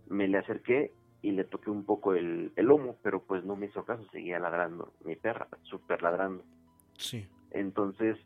[0.08, 0.92] me le acerqué
[1.22, 4.38] y le toqué un poco el, el lomo, pero pues no me hizo caso, seguía
[4.40, 6.44] ladrando, mi perra, súper ladrando.
[6.98, 7.28] Sí.
[7.52, 8.18] Entonces,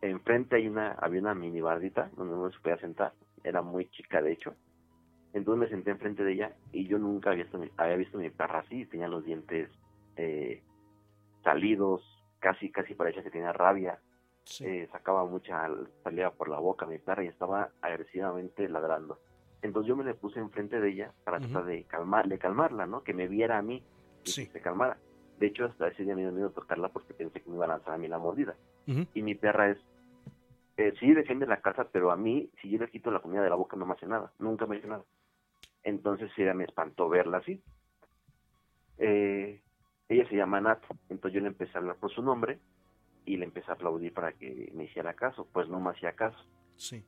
[0.00, 4.22] enfrente hay una, había una mini bardita donde uno se podía sentar, era muy chica
[4.22, 4.54] de hecho.
[5.32, 8.30] Entonces me senté enfrente de ella y yo nunca había visto, mi- había visto mi
[8.30, 9.68] perra así, tenía los dientes
[10.16, 10.62] eh,
[11.42, 12.02] salidos,
[12.38, 14.00] casi, casi parecía que tenía rabia,
[14.44, 14.64] Sí.
[14.64, 15.68] eh, sacaba mucha
[16.02, 19.18] salida por la boca mi perra y estaba agresivamente ladrando.
[19.62, 23.02] Entonces yo me le puse enfrente de ella para tratar de, calmar, de calmarla, ¿no?
[23.02, 23.82] Que me viera a mí
[24.24, 24.46] y Sí.
[24.46, 24.98] que se calmara.
[25.38, 27.68] De hecho, hasta ese día me dio miedo tocarla porque pensé que me iba a
[27.68, 28.56] lanzar a mí la mordida.
[29.14, 29.78] Y mi perra es,
[30.76, 33.50] eh, sí defiende la casa, pero a mí, si yo le quito la comida de
[33.50, 34.32] la boca, no me hace nada.
[34.38, 35.04] Nunca me hace nada.
[35.82, 37.62] Entonces ella me espantó verla así.
[38.98, 39.60] Eh,
[40.08, 42.58] ella se llama Nat, entonces yo le empecé a hablar por su nombre
[43.26, 46.38] y le empecé a aplaudir para que me hiciera caso, pues no me hacía caso.
[46.76, 47.04] Sí.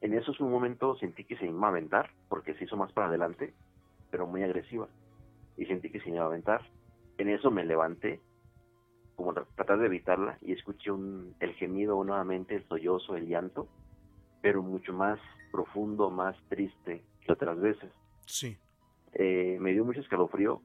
[0.00, 2.92] En eso es un momento sentí que se iba a aventar, porque se hizo más
[2.92, 3.54] para adelante,
[4.10, 4.88] pero muy agresiva.
[5.56, 6.62] Y sentí que se iba a aventar.
[7.18, 8.20] En eso me levanté,
[9.14, 13.68] como tra- tratar de evitarla, y escuché un, el gemido nuevamente, el sollozo, el llanto,
[14.40, 15.20] pero mucho más
[15.52, 17.92] profundo, más triste que otras veces.
[18.24, 18.56] Sí.
[19.12, 20.62] Eh, me dio mucho escalofrío,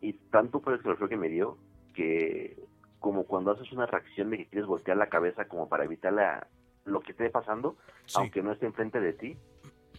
[0.00, 1.58] y tanto fue el escalofrío que me dio,
[1.94, 2.56] que
[3.00, 6.46] como cuando haces una reacción de que quieres voltear la cabeza como para evitar la-
[6.88, 8.16] lo que esté pasando, Sí.
[8.18, 9.36] aunque no esté enfrente de ti,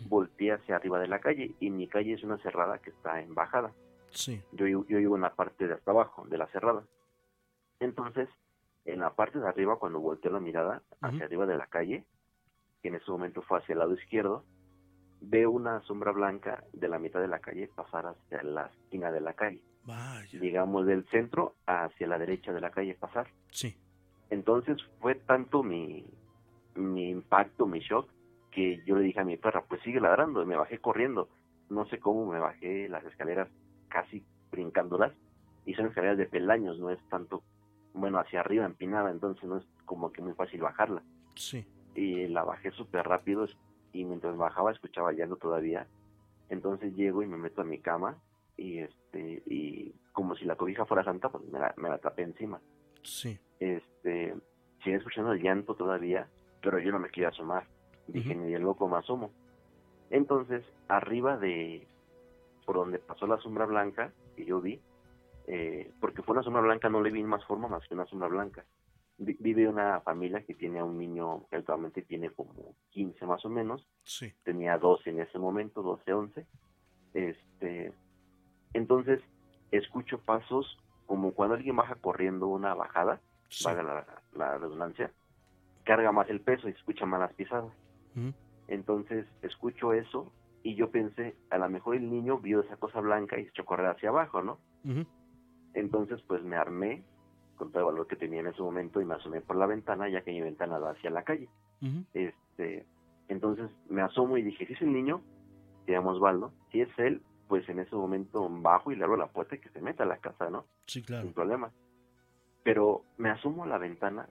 [0.07, 3.33] voltea hacia arriba de la calle y mi calle es una cerrada que está en
[3.35, 3.73] bajada.
[4.11, 4.41] Sí.
[4.53, 6.83] Yo, yo vivo en la parte de hasta abajo de la cerrada.
[7.79, 8.29] Entonces,
[8.85, 12.05] en la parte de arriba, cuando volteé la mirada hacia arriba de la calle,
[12.81, 14.43] que en ese momento fue hacia el lado izquierdo,
[15.21, 19.19] veo una sombra blanca de la mitad de la calle pasar hacia la esquina de
[19.21, 20.39] la calle, Vaya.
[20.39, 23.27] digamos del centro hacia la derecha de la calle pasar.
[23.51, 23.77] Sí.
[24.29, 26.05] Entonces fue tanto mi,
[26.75, 28.09] mi impacto, mi shock,
[28.51, 31.29] que yo le dije a mi perra, pues sigue ladrando, y me bajé corriendo.
[31.69, 33.47] No sé cómo me bajé las escaleras
[33.89, 35.13] casi brincándolas,
[35.65, 37.43] y son escaleras de peldaños, no es tanto,
[37.93, 41.03] bueno, hacia arriba empinada, entonces no es como que muy fácil bajarla.
[41.35, 41.65] Sí.
[41.95, 43.45] Y la bajé súper rápido
[43.91, 45.87] y mientras bajaba escuchaba llanto todavía.
[46.49, 48.17] Entonces llego y me meto a mi cama
[48.57, 52.23] y este y como si la cobija fuera santa, pues me la, me la tapé
[52.23, 52.59] encima.
[53.03, 53.39] Sí.
[53.59, 54.35] Este,
[54.83, 56.27] sigue escuchando el llanto todavía,
[56.61, 57.65] pero yo no me quería asomar.
[58.07, 59.31] Dije, ni el loco me asomo.
[60.09, 61.87] Entonces, arriba de
[62.65, 64.79] por donde pasó la sombra blanca que yo vi,
[65.47, 68.27] eh, porque fue una sombra blanca, no le vi más forma más que una sombra
[68.27, 68.63] blanca.
[69.17, 73.43] Vi- Vive una familia que tiene a un niño que actualmente tiene como 15 más
[73.45, 74.33] o menos, Sí.
[74.43, 76.45] tenía 12 en ese momento, 12, 11.
[77.13, 77.91] Este,
[78.73, 79.19] entonces,
[79.71, 83.19] escucho pasos como cuando alguien baja corriendo una bajada,
[83.49, 83.65] Sí.
[83.65, 85.11] valga la, la redundancia,
[85.89, 87.73] carga más el peso y escucha más las pisadas.
[88.67, 93.39] Entonces, escucho eso y yo pensé, a lo mejor el niño vio esa cosa blanca
[93.39, 94.59] y se echó a correr hacia abajo, ¿no?
[95.73, 97.03] Entonces, pues me armé
[97.55, 100.07] con todo el valor que tenía en ese momento y me asomé por la ventana,
[100.09, 101.49] ya que mi ventana da hacia la calle.
[102.13, 102.85] Este,
[103.27, 105.23] entonces me asomo y dije, si es el niño,
[105.87, 109.31] se llama Osvaldo, si es él, pues en ese momento bajo y le abro la
[109.31, 110.65] puerta y que se meta a la casa, ¿no?
[110.85, 111.31] Sí, Sin claro.
[111.33, 111.71] problema.
[112.63, 114.29] Pero me asomo a la ventana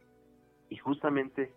[0.68, 1.52] y justamente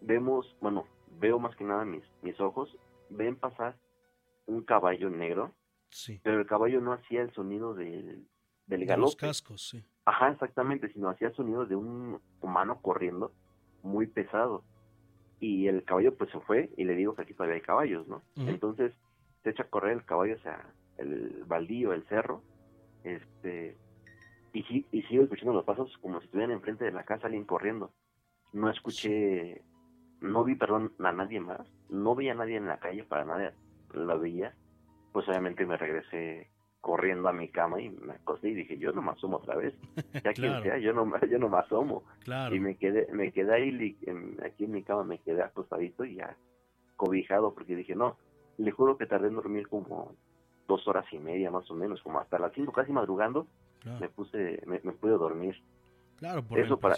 [0.00, 0.86] vemos, bueno,
[1.18, 2.76] veo más que nada mis, mis ojos,
[3.10, 3.76] ven pasar
[4.46, 5.54] un caballo negro,
[5.90, 6.20] Sí.
[6.22, 8.26] pero el caballo no hacía el sonido del,
[8.66, 9.16] del De los galope.
[9.16, 9.82] cascos, sí.
[10.04, 13.32] Ajá, exactamente, sino hacía sonido de un humano corriendo
[13.82, 14.64] muy pesado.
[15.40, 18.22] Y el caballo pues se fue y le digo que aquí todavía hay caballos, ¿no?
[18.36, 18.92] Entonces
[19.42, 20.66] se echa a correr el caballo hacia
[20.98, 22.42] el baldío, el cerro,
[23.04, 23.76] este,
[24.52, 27.92] y, y sigo escuchando los pasos como si estuvieran enfrente de la casa alguien corriendo.
[28.52, 29.62] No escuché,
[30.20, 33.52] no vi, perdón, a nadie más, no vi a nadie en la calle, para nada
[33.92, 34.54] lo veía.
[35.12, 39.02] Pues obviamente me regresé corriendo a mi cama y me acosté y dije, yo no
[39.02, 39.74] me asomo otra vez.
[40.24, 40.62] Ya quien Claro.
[40.64, 42.02] sea, yo no, me- yo no me asomo.
[42.20, 42.52] Claro.
[42.54, 46.16] Y me quedé, me quedé ahí, en- aquí en mi cama, me quedé acostadito y
[46.16, 46.36] ya
[46.96, 48.16] cobijado, porque dije, no,
[48.56, 50.16] le juro que tardé en dormir como
[50.66, 53.46] dos horas y media más o menos, como hasta las cinco, casi madrugando,
[54.00, 55.56] me puse, me, me pude dormir.
[56.16, 56.96] claro, por Eso la para-.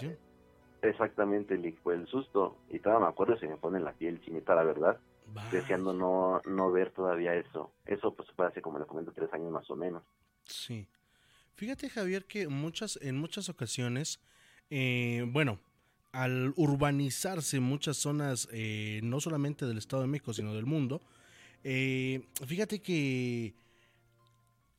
[0.81, 2.57] Exactamente, fue el susto.
[2.69, 5.49] Y todavía me acuerdo, se me pone la piel chinita, la verdad, Vaya.
[5.51, 7.71] deseando no, no ver todavía eso.
[7.85, 10.03] Eso pues fue hace, como le comento, tres años más o menos.
[10.45, 10.87] Sí.
[11.55, 14.19] Fíjate, Javier, que muchas, en muchas ocasiones,
[14.69, 15.59] eh, bueno,
[16.11, 21.01] al urbanizarse muchas zonas, eh, no solamente del Estado de México, sino del mundo,
[21.63, 23.53] eh, fíjate que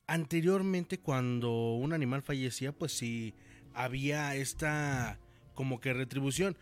[0.05, 3.33] anteriormente cuando un animal fallecía, pues sí
[3.73, 5.17] había esta
[5.53, 6.57] como que retribución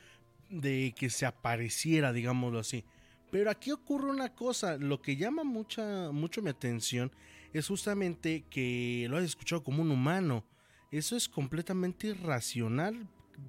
[0.49, 2.83] de que se apareciera, digámoslo así.
[3.31, 7.11] Pero aquí ocurre una cosa, lo que llama mucha, mucho mi atención
[7.53, 10.45] es justamente que lo has escuchado como un humano.
[10.91, 13.07] Eso es completamente irracional,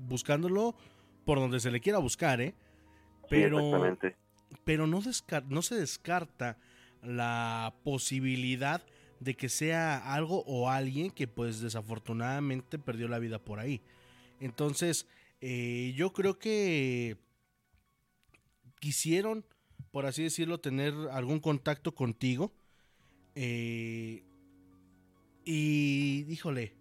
[0.08, 0.76] buscándolo
[1.24, 2.54] por donde se le quiera buscar, ¿eh?
[3.22, 4.16] Sí, Pero, exactamente.
[4.64, 6.58] pero no, descar- no se descarta
[7.02, 8.82] la posibilidad
[9.18, 13.80] de que sea algo o alguien que pues desafortunadamente perdió la vida por ahí.
[14.40, 15.06] Entonces,
[15.42, 17.16] eh, yo creo que
[18.78, 19.44] quisieron,
[19.90, 22.52] por así decirlo, tener algún contacto contigo.
[23.34, 24.22] eh,
[25.44, 26.74] y, híjole,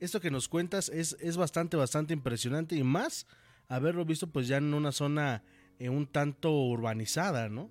[0.00, 3.26] esto que nos cuentas es, es bastante, bastante impresionante y más
[3.68, 5.42] haberlo visto pues ya en una zona
[5.78, 7.68] eh, un tanto urbanizada, ¿no?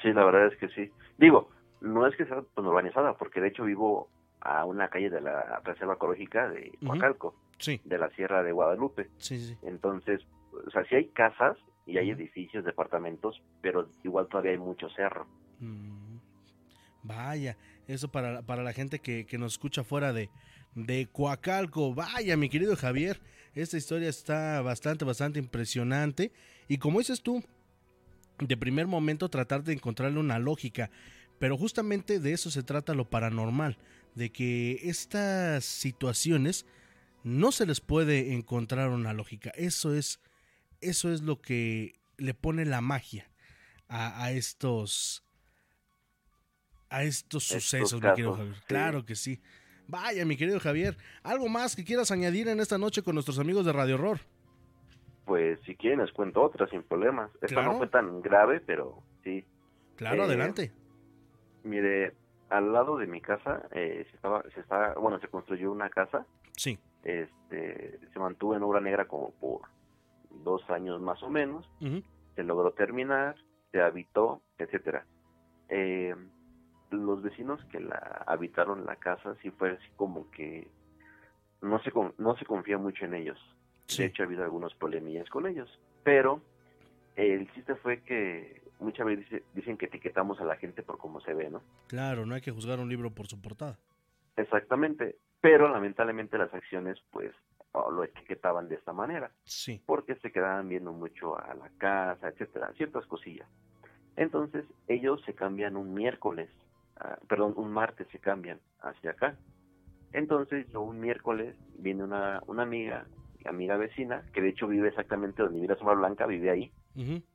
[0.00, 0.92] Sí, la verdad es que sí.
[1.16, 4.08] Digo, no es que sea pues, urbanizada, porque de hecho vivo
[4.40, 6.70] a una calle de la Reserva Ecológica de.
[6.86, 9.08] Coacalco, Sí, de la Sierra de Guadalupe.
[9.18, 9.56] sí, sí.
[9.62, 10.20] Entonces,
[10.66, 11.56] o sea, sí hay casas
[11.86, 15.26] y hay edificios, departamentos, pero igual todavía hay mucho cerro.
[15.60, 16.18] Mm,
[17.02, 17.56] Vaya,
[17.86, 20.30] eso para, para la gente que, que nos escucha fuera de,
[20.74, 21.94] de Coacalco.
[21.94, 23.20] Vaya, mi querido Javier,
[23.54, 26.32] esta historia está bastante, bastante impresionante.
[26.68, 27.42] Y como dices tú,
[28.38, 30.90] de primer momento tratar de encontrarle una lógica.
[31.38, 33.78] Pero justamente de eso se trata lo paranormal,
[34.14, 36.66] de que estas situaciones
[37.28, 39.50] no se les puede encontrar una lógica.
[39.54, 40.20] Eso es,
[40.80, 43.30] eso es lo que le pone la magia
[43.88, 45.24] a, a estos
[46.90, 48.54] a estos Estos sucesos, mi querido Javier.
[48.54, 48.62] sí.
[48.66, 49.40] Claro que sí.
[49.88, 53.64] Vaya, mi querido Javier, ¿algo más que quieras añadir en esta noche con nuestros amigos
[53.66, 54.20] de Radio Horror?
[55.24, 57.30] Pues si quieren les cuento otra sin problemas.
[57.36, 57.72] Esta Claro.
[57.72, 59.44] no fue tan grave, pero sí.
[59.96, 60.72] Claro, Eh, adelante.
[61.64, 62.14] Mire,
[62.48, 66.24] al lado de mi casa eh, se estaba, se está, bueno, se construyó una casa.
[66.56, 66.78] Sí.
[67.08, 69.62] Este, se mantuvo en obra negra como por
[70.44, 71.66] dos años más o menos.
[72.34, 73.34] Se logró terminar,
[73.72, 75.06] se habitó, etcétera.
[75.70, 76.14] Eh,
[76.90, 80.68] los vecinos que la habitaron la casa sí fue así como que
[81.62, 83.38] no se no se confía mucho en ellos.
[83.86, 84.02] Sí.
[84.02, 85.68] De hecho ha habido algunos problemillas con ellos,
[86.04, 86.42] pero
[87.16, 91.20] el chiste fue que muchas veces dice- dicen que etiquetamos a la gente por cómo
[91.22, 91.62] se ve, ¿no?
[91.86, 93.78] Claro, no hay que juzgar un libro por su portada.
[94.36, 97.32] Exactamente, pero lamentablemente las acciones pues
[97.92, 99.30] lo etiquetaban de esta manera.
[99.44, 99.80] Sí.
[99.86, 103.48] porque se quedaban viendo mucho a la casa, etcétera, ciertas cosillas.
[104.16, 106.50] Entonces, ellos se cambian un miércoles,
[106.96, 109.36] ah, perdón, un martes se cambian hacia acá.
[110.12, 113.06] Entonces, yo un miércoles viene una, una amiga,
[113.44, 116.72] amiga vecina, que de hecho vive exactamente donde vive la sombra blanca, vive ahí,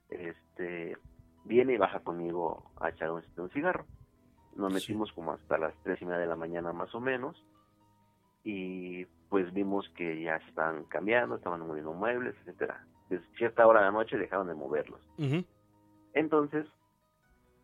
[0.09, 0.97] este,
[1.45, 3.85] viene y baja conmigo a echar un, un cigarro.
[4.55, 4.91] Nos Sí.
[4.91, 7.41] metimos como hasta las tres y media de la mañana más o menos
[8.43, 12.85] y pues vimos que ya se estaban cambiando, estaban moviendo muebles, etcétera.
[13.09, 15.01] Desde cierta hora de la noche dejaron de moverlos.
[16.13, 16.67] Entonces,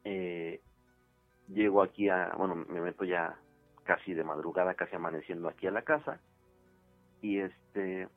[0.04, 0.62] eh,
[1.48, 3.38] llego aquí a, bueno, me meto ya
[3.84, 6.20] casi de madrugada, casi amaneciendo aquí a la casa
[7.22, 8.08] y este,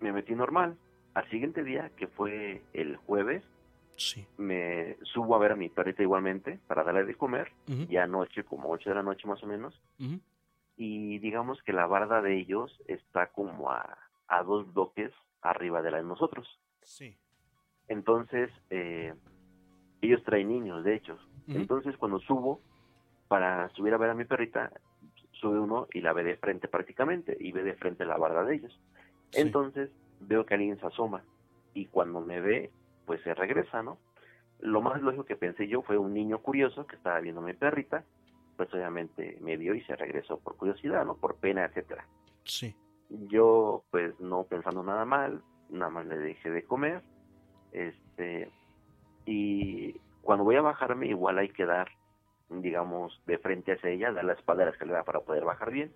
[0.00, 0.76] me metí normal.
[1.14, 3.44] Al siguiente día, que fue el jueves,
[3.96, 4.26] Sí.
[4.36, 7.86] me subo a ver a mi perrita igualmente para darle de comer, Ujú.
[7.88, 10.20] ya anoche, como 8 de la noche más o menos, Ujú.
[10.76, 13.98] Y digamos que la barda de ellos está como a,
[14.28, 16.60] a dos bloques arriba de la de nosotros.
[16.82, 17.16] Sí.
[17.88, 19.14] Entonces, eh,
[20.00, 21.18] ellos traen niños, de hecho.
[21.48, 22.60] Entonces, cuando subo
[23.28, 24.72] para subir a ver a mi perrita,
[25.32, 28.56] sube uno y la ve de frente prácticamente, y ve de frente la barda de
[28.56, 28.80] ellos.
[29.30, 29.40] Sí.
[29.40, 31.22] Entonces, veo que alguien se asoma,
[31.74, 32.70] y cuando me ve,
[33.04, 33.98] pues se regresa, ¿no?
[34.60, 37.52] Lo más lógico que pensé yo fue un niño curioso que estaba viendo a mi
[37.52, 38.04] perrita,
[38.56, 41.16] pues obviamente me vio y se regresó por curiosidad, ¿no?
[41.16, 42.06] Por pena, etcétera.
[42.44, 42.74] Sí.
[43.08, 47.02] Yo, pues, no pensando nada mal, nada más le dejé de comer,
[47.72, 48.50] este,
[49.26, 49.92] y
[50.22, 51.88] cuando voy a bajarme, igual hay que dar,
[52.48, 55.92] digamos, de frente hacia ella, dar la espalda a la escalera para poder bajar bien.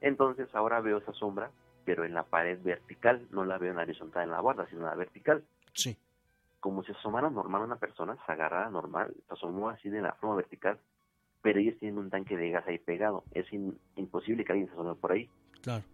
[0.00, 1.50] Entonces ahora veo esa sombra,
[1.84, 4.82] pero en la pared vertical, no la veo en la horizontal en la barda, sino
[4.82, 5.44] en la vertical.
[5.72, 5.96] Sí.
[6.60, 10.36] Como si asomara normal una persona, se agarrara normal, se asomó así de la forma
[10.36, 10.78] vertical,
[11.46, 13.22] pero ellos tienen un tanque de gas ahí pegado.
[13.32, 15.30] Es in- imposible que alguien se asome por ahí.
[15.62, 15.84] Claro.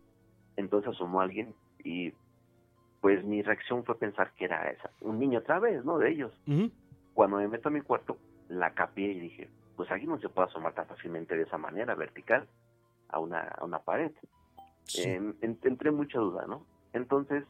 [0.57, 2.15] Entonces asomó alguien y
[3.03, 5.99] pues mi reacción fue pensar que era esa, un niño otra vez, ¿no?
[5.99, 6.33] De ellos.
[7.13, 8.17] Cuando me meto a mi cuarto,
[8.49, 11.95] la capié y dije, pues aquí no se puede asomar tan fácilmente de esa manera,
[11.95, 12.49] vertical,
[13.11, 14.13] a una, a una pared.
[14.85, 15.03] Sí.
[15.03, 16.65] Eh, en- entré en mucha duda, ¿no?
[16.95, 17.45] Entonces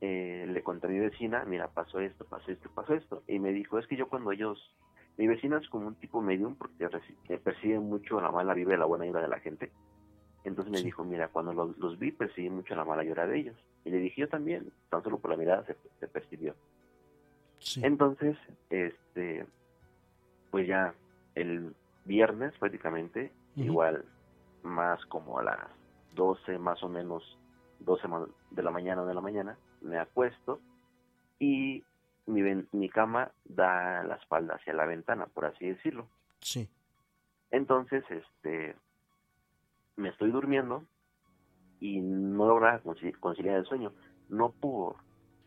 [0.00, 3.22] eh, le conté a mi vecina, mira, pasó esto, pasó esto, pasó esto.
[3.28, 4.58] Y me dijo, es que yo cuando ellos,
[5.16, 8.74] mi vecina es como un tipo medium porque reci- eh, percibe mucho la mala vibra
[8.74, 9.70] y la buena vibra de la gente.
[10.44, 10.84] Entonces me Sí.
[10.86, 13.56] dijo, mira, cuando los, los vi percibí mucho la mala vibra de ellos.
[13.84, 16.54] Y le dije, yo también, tan solo por la mirada se, se percibió.
[17.58, 17.80] Sí.
[17.84, 18.36] Entonces,
[18.70, 19.46] este,
[20.50, 20.94] pues ya
[21.34, 23.64] el viernes prácticamente, Ujú.
[23.66, 24.04] igual
[24.62, 25.58] más como a las
[26.14, 27.38] 12 más o menos,
[27.78, 30.60] 12 ma- de la mañana o de la mañana, me acuesto
[31.38, 31.82] y
[32.26, 36.08] mi, ven- mi cama da la espalda hacia la ventana, por así decirlo.
[36.40, 36.68] Sí.
[37.50, 38.74] Entonces, este,
[39.96, 40.84] me estoy durmiendo
[41.80, 43.92] y no lograba conci- conciliar el sueño,
[44.28, 44.96] no por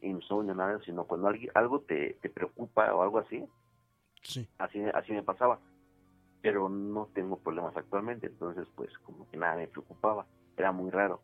[0.01, 3.43] insomnio nada, sino cuando algo te, te preocupa o algo así,
[4.21, 4.47] Sí.
[4.59, 5.59] así, así me pasaba.
[6.41, 11.21] Pero no tengo problemas actualmente, entonces pues como que nada me preocupaba, era muy raro.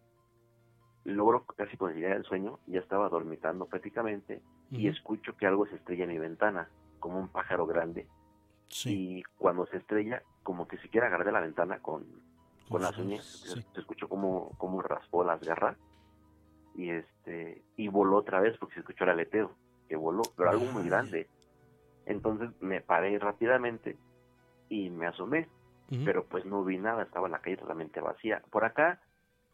[1.05, 4.41] Logro casi conciliar el sueño, ya estaba dormitando prácticamente
[4.71, 8.07] y escucho que algo se estrella en mi ventana, como un pájaro grande.
[8.69, 9.17] Sí.
[9.19, 12.05] Y cuando se estrella, como que agarrar de la ventana con,
[12.69, 13.65] con las uñas, se, Sí.
[13.73, 15.77] se escuchó como, como raspó las garras
[16.75, 19.51] y este y voló otra vez porque se escuchó el aleteo,
[19.87, 20.89] que voló, pero algo muy Vaya.
[20.89, 21.27] grande.
[22.05, 23.95] Entonces me paré rápidamente
[24.69, 25.47] y me asomé,
[26.05, 28.41] pero pues no vi nada, estaba la calle totalmente vacía.
[28.49, 28.99] Por acá,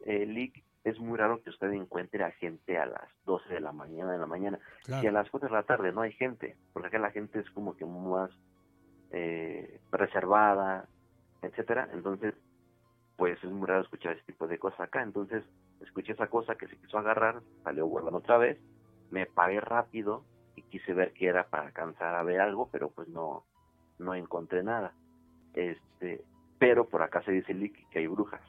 [0.06, 3.72] eh, Lick, es muy raro que usted encuentre a gente a las 12 de la
[3.72, 6.88] mañana de la mañana y a las 4 de la tarde no hay gente, porque
[6.88, 8.30] acá la gente es como que más
[9.10, 10.88] eh, reservada,
[11.42, 12.34] etcétera, entonces
[13.16, 15.44] pues es muy raro escuchar ese tipo de cosas acá, entonces
[15.82, 18.58] escuché esa cosa que se quiso agarrar, salió volando otra vez,
[19.10, 20.24] me paré rápido
[20.56, 23.44] y quise ver qué era para alcanzar a ver algo, pero pues no,
[23.98, 24.94] no encontré nada.
[25.52, 26.24] Este,
[26.58, 27.54] pero por acá se dice
[27.90, 28.40] que hay brujas,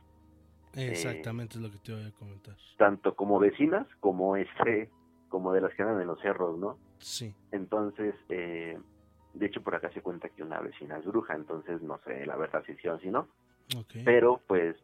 [0.75, 2.55] Exactamente es lo que te voy a comentar.
[2.77, 4.89] tanto como vecinas como este,
[5.29, 6.77] como de las que andan en los cerros, ¿no?
[6.99, 7.33] Sí.
[7.51, 8.77] Entonces, eh,
[9.33, 12.35] de hecho por acá se cuenta que una vecina es bruja, entonces no sé la
[12.35, 13.27] verdad si sí o si no,
[14.03, 14.75] pero pues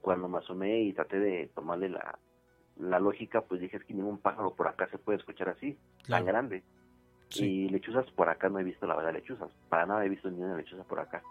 [0.00, 2.18] cuando me asomé y traté de tomarle la,
[2.76, 5.78] la lógica, pues dije es que ningún pájaro por acá se puede escuchar así,
[6.08, 6.62] tan grande.
[7.28, 7.44] Sí.
[7.44, 10.42] Y lechuzas por acá no he visto la verdad lechuzas, para nada he visto ni
[10.42, 11.22] una lechuza por acá.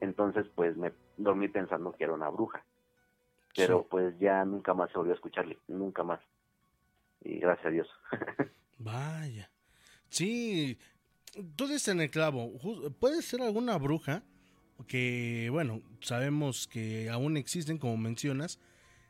[0.00, 2.64] Entonces, pues me dormí pensando que era una bruja.
[3.56, 6.20] Pero pues ya nunca más se volvió a escucharle, nunca más.
[7.22, 7.88] Y gracias a Dios.
[8.78, 9.50] Vaya.
[10.08, 10.78] Sí,
[11.56, 12.52] tú dices en el clavo,
[13.00, 14.22] puede ser alguna bruja
[14.86, 18.60] que, bueno, sabemos que aún existen, como mencionas.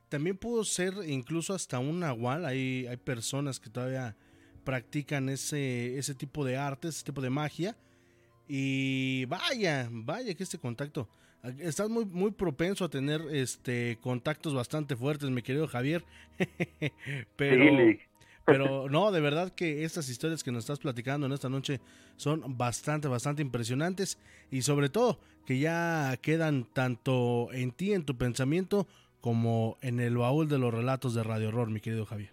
[0.09, 2.47] También pudo ser incluso hasta un nahual.
[2.47, 4.17] Hay, hay personas que todavía
[4.65, 7.77] practican ese, ese tipo de arte, ese tipo de magia.
[8.49, 11.09] Y vaya, vaya que este contacto.
[11.59, 16.05] Estás muy, muy propenso a tener este contactos bastante fuertes, mi querido Javier.
[17.37, 17.65] pero,
[18.45, 21.81] pero no, de verdad que estas historias que nos estás platicando en esta noche
[22.17, 24.19] son bastante, bastante impresionantes.
[24.51, 28.87] Y sobre todo, que ya quedan tanto en ti, en tu pensamiento,
[29.21, 32.31] como en el baúl de los relatos de Radio Horror, mi querido Javier.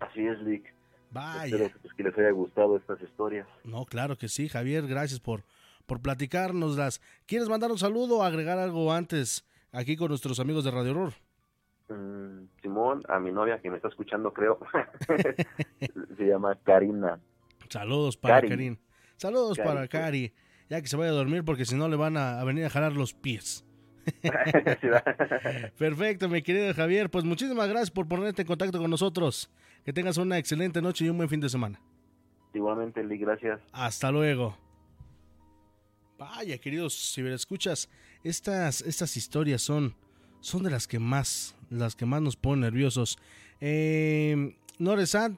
[0.00, 0.74] Así es, Lick.
[1.10, 1.56] Vaya.
[1.56, 3.46] Espero que les haya gustado estas historias.
[3.64, 5.42] No, claro que sí, Javier, gracias por,
[5.88, 7.00] por platicárnoslas.
[7.26, 11.14] ¿Quieres mandar un saludo o agregar algo antes aquí con nuestros amigos de Radio Horror?
[11.88, 14.60] Mm, Simón, a mi novia que me está escuchando, creo.
[16.16, 17.18] se llama Karina.
[17.70, 18.78] Saludos para Karin.
[19.16, 20.32] Saludos para Cari.
[20.68, 22.70] Ya que se vaya a dormir porque si no le van a, a venir a
[22.70, 23.64] jalar los pies.
[25.78, 27.08] Perfecto, mi querido Javier.
[27.08, 29.50] Pues muchísimas gracias por ponerte en contacto con nosotros.
[29.86, 31.80] Que tengas una excelente noche y un buen fin de semana.
[32.52, 33.60] Igualmente, Lee, gracias.
[33.72, 34.67] Hasta luego.
[36.18, 37.88] Vaya, queridos escuchas
[38.24, 39.94] estas, estas historias son,
[40.40, 43.18] son de las que más, las que más nos ponen nerviosos.
[43.60, 44.56] Eh,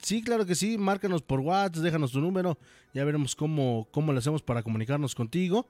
[0.00, 2.56] sí, claro que sí, márcanos por WhatsApp, déjanos tu número,
[2.94, 5.66] ya veremos cómo, cómo le hacemos para comunicarnos contigo.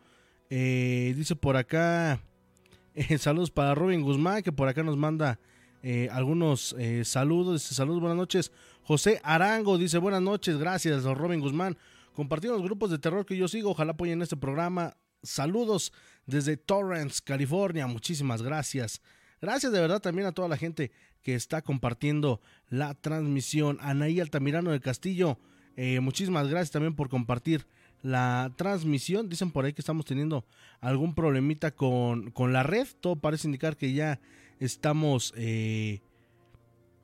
[0.49, 2.21] Eh, dice por acá,
[2.95, 5.41] eh, saludos para Robin Guzmán, que por acá nos manda
[5.83, 7.63] eh, algunos saludos.
[7.63, 8.53] saludos, buenas noches.
[8.85, 11.77] José Arango dice buenas noches, gracias, Robin Guzmán.
[12.15, 14.97] Compartiendo los grupos de terror que yo sigo, ojalá apoyen este programa.
[15.23, 15.93] Saludos
[16.27, 17.87] desde Torrance, California.
[17.87, 19.01] Muchísimas gracias.
[19.41, 20.91] Gracias de verdad también a toda la gente
[21.23, 23.79] que está compartiendo la transmisión.
[23.81, 25.39] Anaí Altamirano del Castillo,
[25.77, 27.67] eh, muchísimas gracias también por compartir
[28.03, 29.29] la transmisión.
[29.29, 30.45] Dicen por ahí que estamos teniendo
[30.81, 32.87] algún problemita con, con la red.
[33.01, 34.21] Todo parece indicar que ya
[34.59, 36.01] estamos eh,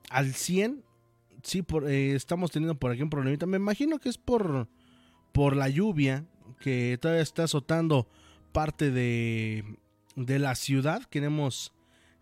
[0.09, 0.83] al 100.
[1.43, 3.45] Sí, por, eh, estamos teniendo por aquí un problemita.
[3.45, 4.67] Me imagino que es por,
[5.37, 6.25] por la lluvia
[6.59, 8.07] que todavía está azotando
[8.53, 9.77] parte de,
[10.15, 11.03] de la ciudad.
[11.03, 11.73] Queremos,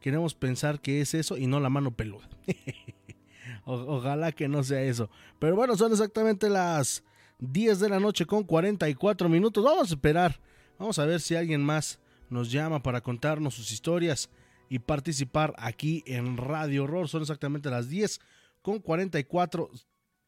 [0.02, 2.28] queremos pensar que es eso y no la mano peluda.
[3.64, 5.10] ojalá que no sea eso.
[5.40, 7.06] Pero bueno, son exactamente las
[7.40, 9.64] 10 de la noche con 44 minutos.
[9.64, 10.42] Vamos a esperar.
[10.78, 14.30] Vamos a ver si alguien más nos llama para contarnos sus historias
[14.68, 17.08] y participar aquí en Radio Horror.
[17.08, 18.20] Son exactamente las 10
[18.62, 19.70] con 44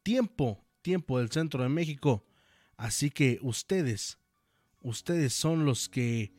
[0.03, 2.23] tiempo, tiempo del centro de México.
[2.77, 4.19] Así que ustedes,
[4.81, 6.31] ustedes son los que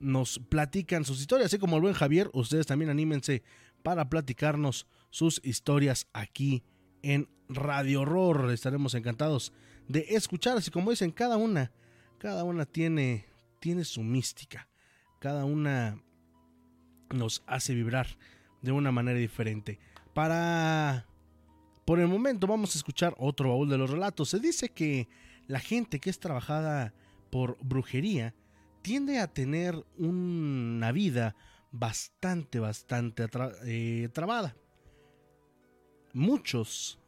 [0.00, 3.42] nos platican sus historias, así como el buen Javier, ustedes también anímense
[3.82, 6.64] para platicarnos sus historias aquí
[7.02, 8.50] en Radio Horror.
[8.50, 9.52] Estaremos encantados
[9.86, 11.72] de escuchar, así como dicen, cada una,
[12.18, 13.26] cada una tiene,
[13.60, 14.68] tiene su mística,
[15.20, 16.02] cada una
[17.10, 18.06] nos hace vibrar
[18.62, 19.78] de una manera diferente.
[20.14, 21.06] Para...
[21.84, 24.28] Por el momento vamos a escuchar otro baúl de los relatos.
[24.28, 25.08] Se dice que
[25.52, 26.94] la gente que es trabajada
[27.28, 28.34] por brujería
[28.80, 31.36] tiende a tener una vida
[31.72, 33.28] bastante, bastante
[33.66, 34.56] eh, trabada.
[36.14, 36.98] Muchos,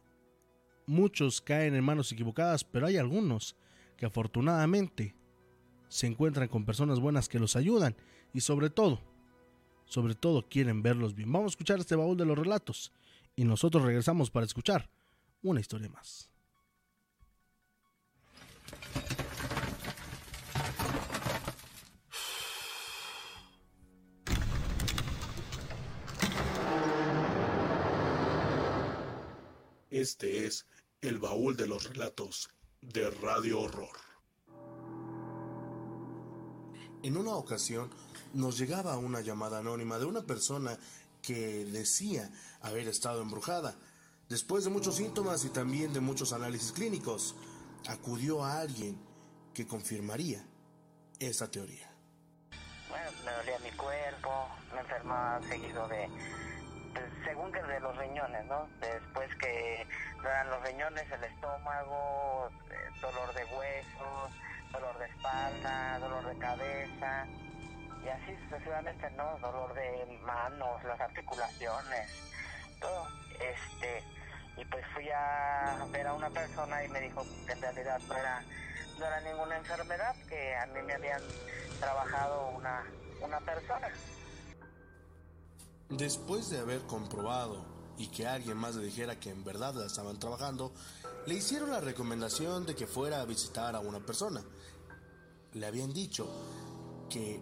[0.85, 3.55] muchos caen en manos equivocadas, pero hay algunos
[3.97, 5.15] que afortunadamente
[5.87, 7.95] se encuentran con personas buenas que los ayudan
[8.31, 9.01] y sobre todo
[9.85, 11.31] sobre todo quieren verlos bien.
[11.31, 12.91] Vamos a escuchar este baúl de los relatos
[13.35, 14.87] y nosotros regresamos para escuchar
[15.41, 16.34] una historia más.
[29.95, 30.67] Este es
[30.99, 32.49] el baúl de los relatos
[32.81, 33.97] de Radio Horror.
[37.01, 37.89] En una ocasión,
[38.33, 40.77] nos llegaba una llamada anónima de una persona
[41.21, 42.29] que decía
[42.59, 43.73] haber estado embrujada.
[44.27, 47.33] Después de muchos síntomas y también de muchos análisis clínicos,
[47.87, 48.99] acudió a alguien
[49.53, 50.45] que confirmaría
[51.19, 51.89] esa teoría.
[52.89, 56.09] Bueno, me dolía mi cuerpo, me enfermaba seguido de,
[57.23, 58.67] según que de los riñones, ¿no?
[58.79, 59.87] Después que
[60.23, 64.31] eran los riñones, el estómago, eh, dolor de huesos,
[64.71, 67.27] dolor de espalda, dolor de cabeza,
[68.03, 69.37] y así sucesivamente, ¿no?
[69.39, 72.09] Dolor de manos, las articulaciones,
[72.79, 73.07] todo.
[73.39, 74.03] Este,
[74.57, 78.15] y pues fui a ver a una persona y me dijo que en realidad no
[78.15, 78.43] era,
[78.99, 81.21] no era ninguna enfermedad, que a mí me habían
[81.79, 82.85] trabajado una,
[83.21, 83.89] una persona.
[85.89, 87.63] Después de haber comprobado
[87.97, 90.73] y que alguien más le dijera que en verdad la estaban trabajando,
[91.27, 94.43] le hicieron la recomendación de que fuera a visitar a una persona.
[95.53, 96.27] Le habían dicho
[97.09, 97.39] que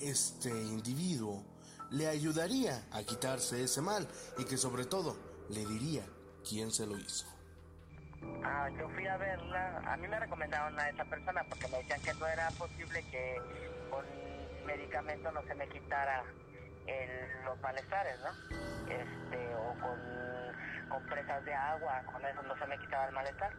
[0.00, 1.44] este individuo
[1.90, 4.08] le ayudaría a quitarse ese mal
[4.38, 5.16] y que sobre todo
[5.50, 6.04] le diría
[6.48, 7.26] quién se lo hizo.
[8.44, 12.00] Ah, yo fui a verla, a mí me recomendaron a esa persona porque me decían
[12.02, 13.36] que no era posible que
[13.90, 14.04] con
[14.66, 16.24] medicamento no se me quitara
[17.44, 18.30] los malestares, ¿no?
[18.88, 23.52] Este, o con, presas de agua, con eso no se me quitaba el malestar.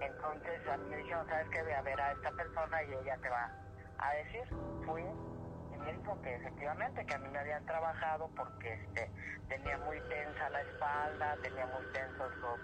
[0.00, 1.62] Entonces a mí me dijeron, ¿sabes qué?
[1.62, 3.50] Voy a ver a esta persona y ella te va
[3.98, 4.42] a decir.
[4.84, 9.10] Fui y me dijo que efectivamente que a mí me habían trabajado porque este,
[9.48, 12.60] tenía muy tensa la espalda, tenía muy tensos los,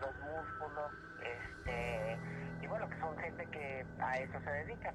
[0.00, 2.18] los músculos, este,
[2.62, 4.94] y bueno, que son gente que a eso se dedican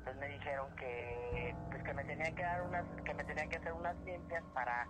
[0.00, 3.56] entonces me dijeron que pues que me tenían que dar unas que me tenían que
[3.56, 4.88] hacer unas limpias para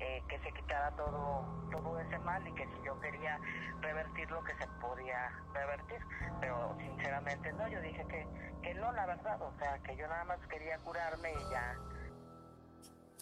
[0.00, 3.38] eh, que se quitara todo todo ese mal y que si yo quería
[3.80, 5.98] revertir lo que se podía revertir.
[6.40, 8.26] Pero sinceramente no yo dije que
[8.62, 11.78] que no la verdad o sea que yo nada más quería curarme y ya.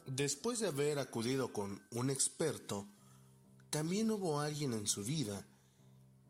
[0.06, 2.88] Después de haber acudido con un experto
[3.70, 5.44] también hubo alguien en su vida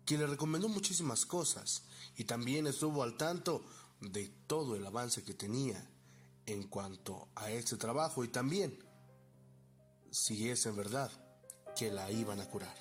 [0.04, 1.86] que le recomendó muchísimas cosas
[2.16, 3.64] y también estuvo al tanto
[4.00, 5.82] de todo el avance que tenía
[6.46, 8.78] en cuanto a este trabajo y también
[10.10, 11.10] si es en verdad
[11.76, 12.74] que la iban a curar.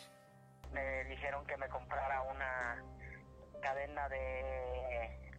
[0.72, 2.84] Me dijeron que me comprara una
[3.62, 5.34] cadena de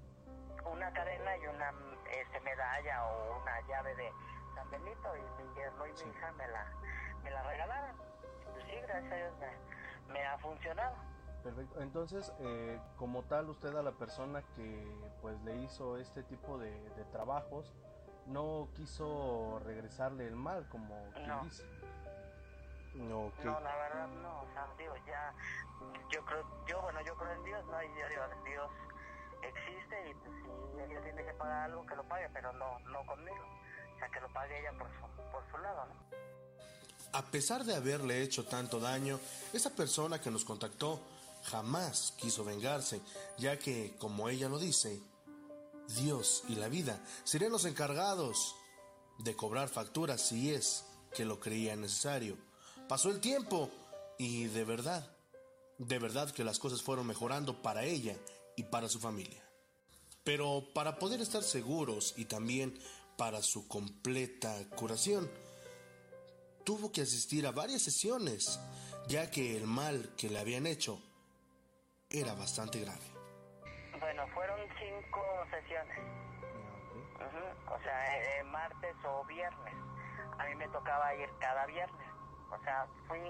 [0.70, 1.72] una cadena y una
[2.20, 4.12] este, medalla o una llave de
[4.54, 6.72] San Benito y mi yerno y mi hija me la,
[7.22, 7.96] me la regalaron.
[8.52, 9.32] Pues sí, gracias a Dios
[10.08, 10.96] me ha funcionado.
[11.48, 11.80] Perfecto.
[11.80, 14.86] Entonces, eh, como tal, usted a la persona que
[15.22, 16.78] pues le hizo este tipo de,
[17.10, 17.72] trabajos
[18.26, 20.94] no quiso regresarle el mal, como
[21.26, 21.44] no.
[21.44, 21.64] dice.
[22.96, 25.32] No, la verdad no, o sea, digo, ya,
[26.10, 27.82] yo creo, yo, bueno, yo creo en Dios, ¿no?
[27.82, 28.70] Y yo digo, Dios
[29.42, 33.06] existe y pues, si ella tiene que pagar algo, que lo pague, pero no, no
[33.06, 33.44] conmigo.
[33.94, 36.18] O sea, que lo pague ella por su, por su lado, ¿no?
[37.18, 39.18] A pesar de haberle hecho tanto daño,
[39.54, 41.00] esa persona que nos contactó
[41.50, 43.00] jamás quiso vengarse,
[43.38, 45.00] ya que, como ella lo dice,
[45.96, 48.54] Dios y la vida serían los encargados
[49.18, 50.84] de cobrar facturas si es
[51.14, 52.36] que lo creía necesario.
[52.88, 53.70] Pasó el tiempo
[54.18, 55.10] y de verdad,
[55.78, 58.16] de verdad que las cosas fueron mejorando para ella
[58.56, 59.42] y para su familia.
[60.24, 62.78] Pero para poder estar seguros y también
[63.16, 65.30] para su completa curación,
[66.64, 68.60] tuvo que asistir a varias sesiones,
[69.08, 71.02] ya que el mal que le habían hecho
[72.10, 73.04] era bastante grave.
[74.00, 75.98] Bueno, fueron cinco sesiones.
[77.68, 79.74] O sea, eh, martes o viernes.
[80.38, 82.08] A mí me tocaba ir cada viernes.
[82.50, 83.20] O sea, fui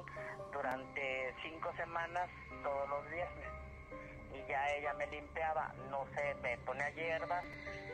[0.53, 2.29] durante cinco semanas
[2.63, 3.49] todos los viernes.
[4.33, 7.43] Y ya ella me limpiaba, no sé, me ponía hierba,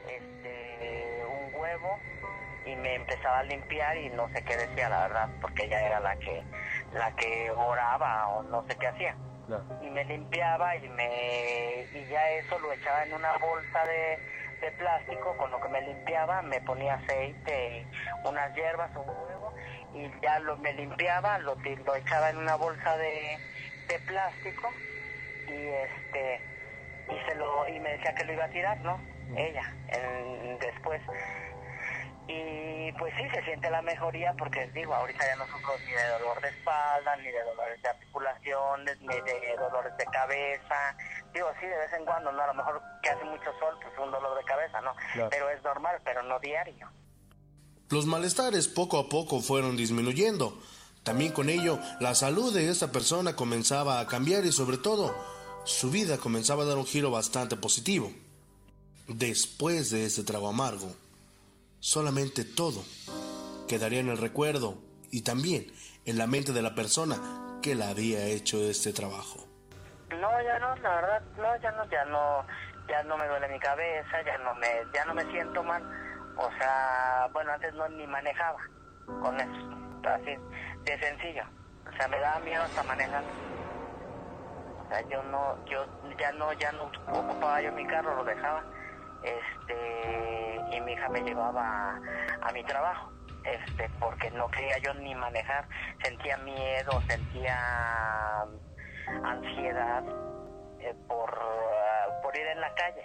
[0.07, 1.99] este, un huevo
[2.67, 6.01] y me empezaba a limpiar y no sé qué decía la verdad, porque ella era
[6.01, 6.43] la que,
[6.93, 9.17] la que oraba o no sé qué hacía.
[9.83, 14.19] Y me limpiaba y me y ya eso lo echaba en una bolsa de,
[14.61, 19.55] de plástico con lo que me limpiaba, me ponía aceite y unas hierbas, un huevo
[19.95, 23.39] y ya lo me limpiaba, lo, lo echaba en una bolsa de,
[23.89, 24.73] de plástico
[25.49, 26.41] y este
[27.11, 28.99] y se lo y me decía que lo iba a tirar, ¿no?
[29.37, 29.75] Ella,
[30.61, 31.01] después
[32.27, 36.09] y pues sí, se siente la mejoría porque digo, ahorita ya no sufro ni de
[36.19, 40.97] dolor de espalda, ni de dolores de articulaciones, ni de dolores de cabeza.
[41.35, 42.43] Digo, sí, de vez en cuando, ¿no?
[42.43, 44.95] A lo mejor que hace mucho sol, pues un dolor de cabeza, ¿no?
[45.29, 46.91] Pero es normal, pero no diario.
[47.91, 50.59] Los malestares poco a poco fueron disminuyendo.
[51.03, 55.15] También con ello, la salud de esta persona comenzaba a cambiar y sobre todo,
[55.65, 58.11] su vida comenzaba a dar un giro bastante positivo.
[59.07, 60.95] Después de este trago amargo,
[61.85, 62.83] solamente todo
[63.69, 64.79] quedaría en el recuerdo
[65.11, 65.67] y también
[66.07, 67.17] en la mente de la persona
[67.63, 69.47] que la había hecho este trabajo.
[70.09, 72.47] No, ya no, la verdad, no, ya no, ya no,
[72.89, 75.83] ya no me duele mi cabeza, ya no me, ya no me siento mal.
[76.39, 78.59] O sea, bueno, antes no ni manejaba
[79.07, 80.37] con eso, así
[80.85, 81.45] de sencillo.
[81.87, 83.25] O sea, me daba miedo hasta manejar.
[84.85, 85.85] O sea, yo no, yo
[86.19, 88.65] ya no, ya no ocupaba yo mi carro, lo dejaba
[89.25, 92.01] este y mi hija me llevaba
[92.43, 93.13] a, mi trabajo
[93.45, 95.67] este porque no quería yo ni manejar.
[96.03, 98.45] Sentía miedo sentía
[99.25, 100.03] ansiedad
[100.81, 101.39] eh, por,
[102.23, 103.05] por ir en la calle.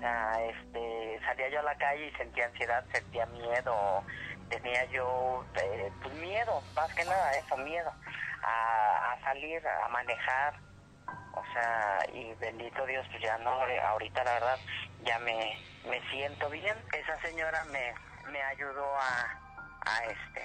[0.00, 4.02] Sea, este, salía yo a la calle y sentía ansiedad, sentía miedo,
[4.50, 7.90] tenía yo eh, pues miedo, más que nada eso, miedo
[8.42, 10.54] a, a salir, a manejar,
[11.06, 14.58] o sea, y bendito Dios, pues ya no, ahorita la verdad
[15.04, 16.76] ya me, me siento bien.
[16.92, 17.92] Esa señora me,
[18.30, 20.42] me ayudó a, a este,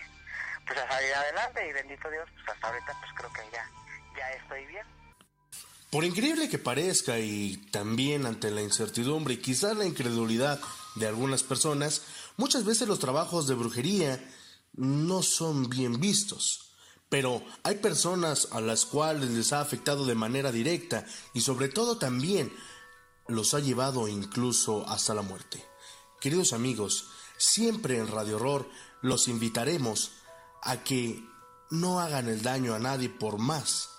[0.65, 3.69] pues a salir adelante y bendito Dios, pues hasta ahorita pues creo que ya,
[4.17, 4.85] ya estoy bien.
[5.91, 10.59] Por increíble que parezca y también ante la incertidumbre y quizás la incredulidad
[10.95, 14.19] de algunas personas, muchas veces los trabajos de brujería
[14.73, 16.68] no son bien vistos.
[17.09, 21.97] Pero hay personas a las cuales les ha afectado de manera directa y sobre todo
[21.97, 22.53] también
[23.27, 25.63] los ha llevado incluso hasta la muerte.
[26.21, 27.07] Queridos amigos,
[27.37, 28.69] siempre en Radio Horror
[29.01, 30.11] los invitaremos
[30.61, 31.23] a que
[31.71, 33.89] no hagan el daño a nadie por más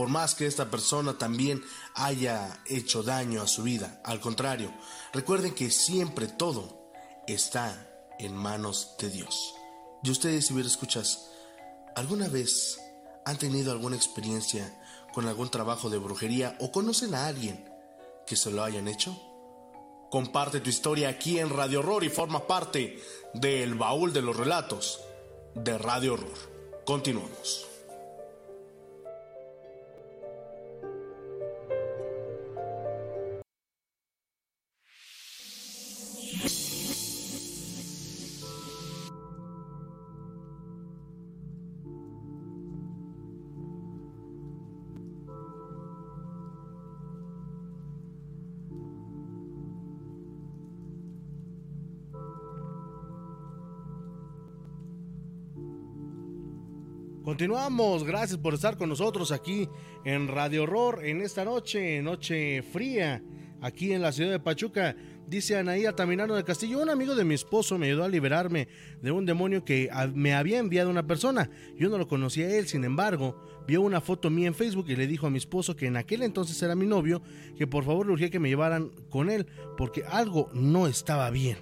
[0.00, 1.62] por más que esta persona también
[1.94, 4.00] haya hecho daño a su vida.
[4.02, 4.72] Al contrario,
[5.12, 6.90] recuerden que siempre todo
[7.26, 7.86] está
[8.18, 9.52] en manos de Dios.
[10.02, 11.26] Y ustedes, si hubiera escuchas,
[11.94, 12.80] ¿alguna vez
[13.24, 14.76] han tenido alguna experiencia
[15.12, 17.68] con algún trabajo de brujería o conocen a alguien
[18.26, 19.18] que se lo hayan hecho?
[20.10, 23.00] Comparte tu historia aquí en Radio Horror y forma parte
[23.34, 25.00] del baúl de los relatos
[25.54, 26.82] de Radio Horror.
[26.84, 27.69] Continuamos.
[57.40, 59.66] Continuamos, gracias por estar con nosotros aquí
[60.04, 63.22] en Radio Horror en esta noche, noche fría,
[63.62, 64.94] aquí en la ciudad de Pachuca.
[65.26, 68.68] Dice Anaía Taminano de Castillo, un amigo de mi esposo me ayudó a liberarme
[69.00, 71.48] de un demonio que me había enviado una persona.
[71.78, 74.96] Yo no lo conocía a él, sin embargo, vio una foto mía en Facebook y
[74.96, 77.22] le dijo a mi esposo que en aquel entonces era mi novio,
[77.56, 79.46] que por favor le urgía que me llevaran con él,
[79.78, 81.56] porque algo no estaba bien.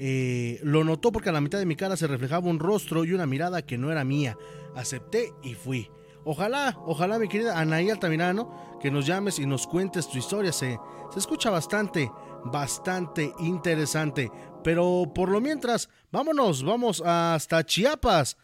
[0.00, 3.12] Eh, lo notó porque a la mitad de mi cara se reflejaba un rostro y
[3.12, 4.36] una mirada que no era mía.
[4.78, 5.90] Acepté y fui.
[6.24, 10.52] Ojalá, ojalá mi querida Anaí Altamirano, que nos llames y nos cuentes tu historia.
[10.52, 10.78] Se,
[11.10, 12.10] se escucha bastante,
[12.44, 14.30] bastante interesante.
[14.62, 18.36] Pero por lo mientras, vámonos, vamos hasta Chiapas.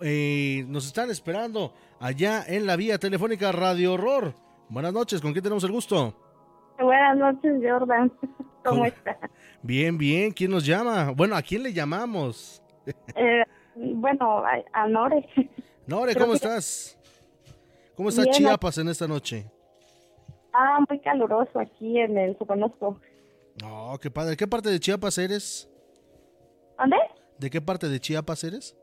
[0.00, 4.34] Eh, nos están esperando allá en la vía telefónica Radio Horror.
[4.68, 6.14] Buenas noches, ¿con quién tenemos el gusto?
[6.78, 8.12] Buenas noches, Jordan.
[8.64, 9.16] ¿Cómo, estás?
[9.62, 10.30] Bien, bien.
[10.30, 11.10] ¿Quién nos llama?
[11.10, 12.62] Bueno, ¿a quién le llamamos?
[13.16, 13.42] Eh,
[13.74, 15.28] bueno, a, Nore.
[15.90, 16.96] Nore, ¿cómo estás?
[17.96, 19.50] ¿Cómo está Chiapas en esta noche?
[20.52, 23.00] Ah, muy caluroso aquí en el Soconusco.
[23.64, 24.36] Oh, qué padre.
[24.36, 25.68] ¿Qué parte de Chiapas eres?
[26.78, 26.96] ¿Dónde?
[27.40, 28.76] ¿De qué parte de Chiapas eres?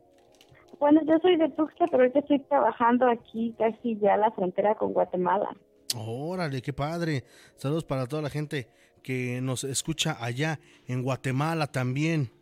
[0.81, 4.75] Bueno, yo soy de Tuxtla, pero ahorita estoy trabajando aquí casi ya a la frontera
[4.75, 5.55] con Guatemala.
[5.95, 7.23] Órale, qué padre.
[7.55, 8.67] Saludos para toda la gente
[9.01, 12.33] que nos escucha allá en Guatemala también.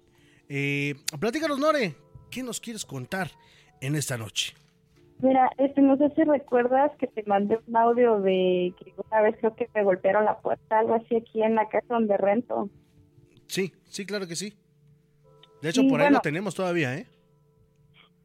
[0.50, 1.96] Eh, platícanos, Nore,
[2.32, 3.30] ¿qué nos quieres contar
[3.82, 4.54] en esta noche?
[5.20, 9.36] Mira, este, no sé si recuerdas que te mandé un audio de que una vez
[9.40, 12.70] creo que me golpearon la puerta, algo así aquí en la casa donde rento.
[13.48, 14.54] Sí, sí, claro que sí.
[15.62, 17.08] De hecho, por ahí lo tenemos todavía, ¿eh?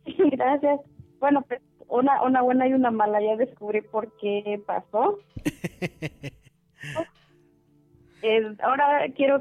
[0.32, 0.80] Gracias.
[1.20, 5.18] Bueno, pues una, una buena y una mala, ya descubrí por qué pasó.
[8.62, 9.40] ahora quiero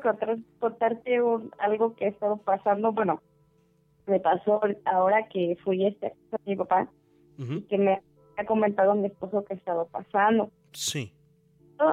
[0.59, 1.19] contarte
[1.59, 2.91] algo que ha estado pasando.
[2.91, 3.21] Bueno,
[4.09, 6.89] me pasó ahora que fui este con mi papá
[7.37, 8.01] y que me
[8.37, 10.51] ha comentado mi esposo que ha estado pasando.
[10.73, 11.13] Sí.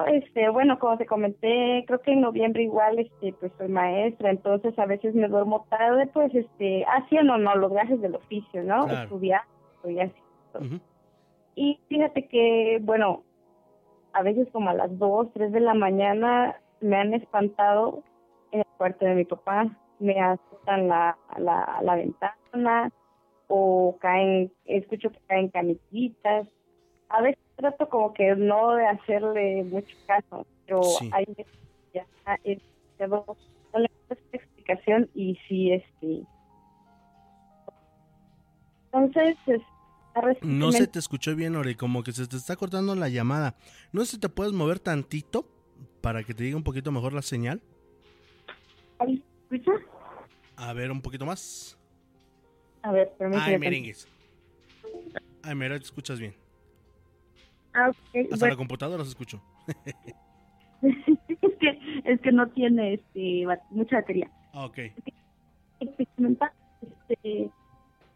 [0.07, 4.77] Este, bueno, como te comenté, creo que en noviembre igual, este, pues soy maestra, entonces
[4.77, 8.85] a veces me duermo tarde, pues, este, haciendo no los gajes del oficio, ¿no?
[8.85, 9.43] Estudiar,
[9.85, 10.21] y así.
[11.55, 13.23] Y fíjate que, bueno,
[14.11, 18.03] a veces como a las 2, 3 de la mañana me han espantado
[18.51, 22.91] en el cuarto de mi papá, me asustan la, la, la ventana
[23.47, 26.47] o caen, escucho que caen camisitas.
[27.09, 30.81] A veces trato como que no de hacerle mucho caso, pero
[31.11, 31.25] hay
[31.93, 32.05] ya
[32.43, 32.61] es,
[32.99, 33.25] no
[33.73, 33.89] le
[34.31, 36.23] explicación y sí, este...
[38.91, 39.37] Entonces,
[40.41, 43.55] no se te escuchó bien, Ore, como que se te está cortando la llamada.
[43.91, 45.47] No sé si te puedes mover tantito
[46.01, 47.61] para que te diga un poquito mejor la señal.
[50.55, 51.77] A ver, un poquito más.
[52.81, 53.53] A ver, permíteme.
[53.53, 54.07] Ay, merengues.
[55.43, 56.33] Ay, mira, te escuchas bien.
[57.73, 57.91] Ah,
[58.31, 59.41] Hasta la computadora se escucho.
[60.81, 64.31] es que es que no tiene este mucha batería.
[64.53, 64.77] Ah, ok.
[65.79, 67.51] Este,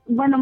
[0.07, 0.41] bueno,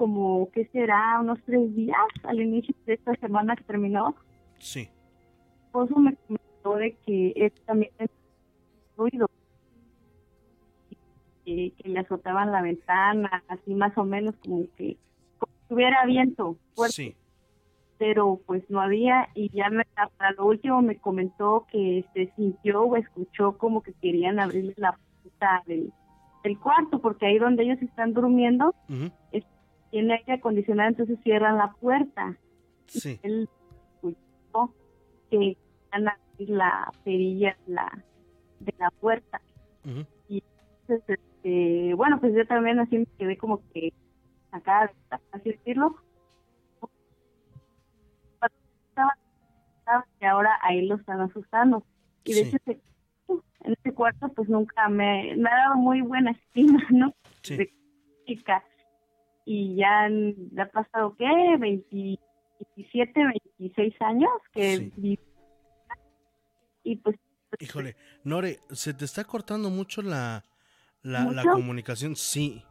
[0.00, 1.20] como, ¿qué será?
[1.20, 4.16] Unos tres días al inicio de esta semana que terminó.
[4.58, 4.88] Sí.
[5.66, 7.92] Esposo me comentó de que él también
[8.96, 9.28] ruido
[11.44, 14.96] que, que le azotaban la ventana, así más o menos como que
[15.38, 16.94] como si hubiera viento fuerte.
[16.94, 17.16] Sí.
[17.98, 19.84] Pero pues no había y ya me,
[20.16, 24.98] para lo último me comentó que se sintió o escuchó como que querían abrirle la
[25.22, 25.92] puerta del,
[26.62, 28.74] cuarto porque ahí donde ellos están durmiendo
[29.90, 32.36] tiene aire acondicionado entonces cierran la puerta.
[32.86, 33.20] Sí.
[33.22, 33.48] él
[33.94, 34.74] escuchó
[35.30, 35.56] que
[35.92, 38.02] van a abrir la perilla la,
[38.60, 39.40] de la puerta.
[40.28, 40.42] Y
[40.88, 43.92] entonces este, bueno, pues yo también así me quedé como que
[44.52, 44.92] acá,
[45.32, 45.96] así decirlo.
[50.20, 51.84] Y ahora ahí lo están asustando.
[52.24, 56.80] Y de hecho, en este cuarto, pues nunca me, me ha dado muy buena estima,
[56.90, 57.14] ¿no?
[57.42, 57.56] Sí.
[57.56, 57.72] De
[58.26, 58.62] chica.
[59.44, 60.08] Y ya,
[60.62, 61.26] ha pasado, ¿qué?
[61.58, 63.26] 27,
[63.58, 64.92] 26 años que
[66.84, 67.16] Y pues.
[67.58, 70.44] Híjole, Nore, se te está cortando mucho la,
[71.02, 72.62] la, comunicación, sí.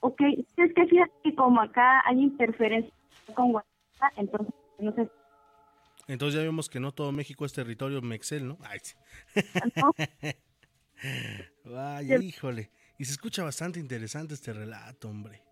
[0.00, 0.20] Ok,
[0.56, 2.92] es que fíjate que como acá hay interferencia
[3.34, 5.08] con WhatsApp, entonces no sé.
[6.08, 8.58] Entonces ya vemos que no todo México es territorio Mexel, ¿no?
[8.62, 8.96] Ay, sí.
[11.64, 12.70] Vaya, híjole.
[12.98, 15.42] Y se escucha bastante interesante este relato, hombre.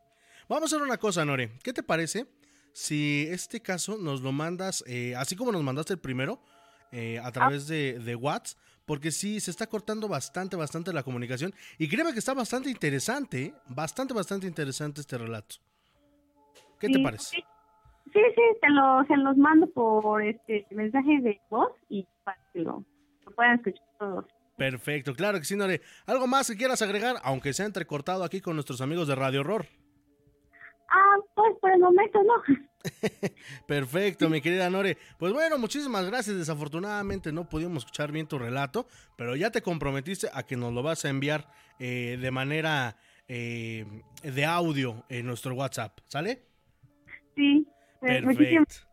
[0.48, 1.52] Vamos a hacer una cosa, Nore.
[1.62, 2.26] ¿Qué te parece
[2.72, 6.42] si este caso nos lo mandas, eh, así como nos mandaste el primero,
[6.90, 8.58] eh, a través de, de WhatsApp?
[8.90, 11.54] Porque sí, se está cortando bastante, bastante la comunicación.
[11.78, 15.54] Y créeme que está bastante interesante, bastante, bastante interesante este relato.
[16.80, 17.36] ¿Qué te parece?
[17.36, 17.44] Sí,
[18.12, 22.84] sí, te lo, se los mando por este mensaje de voz y para que lo,
[23.36, 24.24] puedan escuchar todos.
[24.56, 25.82] Perfecto, claro que sí, Nore.
[26.06, 29.66] ¿Algo más que quieras agregar, aunque sea entrecortado aquí con nuestros amigos de Radio Horror?
[30.88, 32.42] Ah, pues por el momento no.
[33.66, 34.96] Perfecto, mi querida Nore.
[35.18, 36.36] Pues bueno, muchísimas gracias.
[36.36, 40.82] Desafortunadamente no pudimos escuchar bien tu relato, pero ya te comprometiste a que nos lo
[40.82, 42.96] vas a enviar eh, de manera
[43.28, 43.86] eh,
[44.22, 46.42] de audio en nuestro WhatsApp, ¿sale?
[47.36, 47.66] Sí.
[48.02, 48.90] Eh, Perfecto.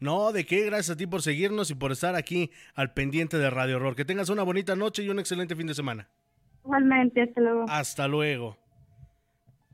[0.00, 3.50] No, de qué, gracias a ti por seguirnos y por estar aquí al pendiente de
[3.50, 3.94] Radio Horror.
[3.94, 6.08] Que tengas una bonita noche y un excelente fin de semana.
[6.64, 7.64] Igualmente, hasta luego.
[7.68, 8.58] Hasta luego.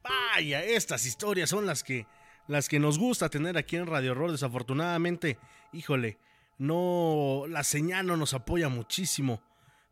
[0.02, 2.06] Vaya, estas historias son las que
[2.48, 4.32] las que nos gusta tener aquí en Radio Horror.
[4.32, 5.38] Desafortunadamente,
[5.72, 6.18] híjole,
[6.58, 9.42] no, la señal no nos apoya muchísimo.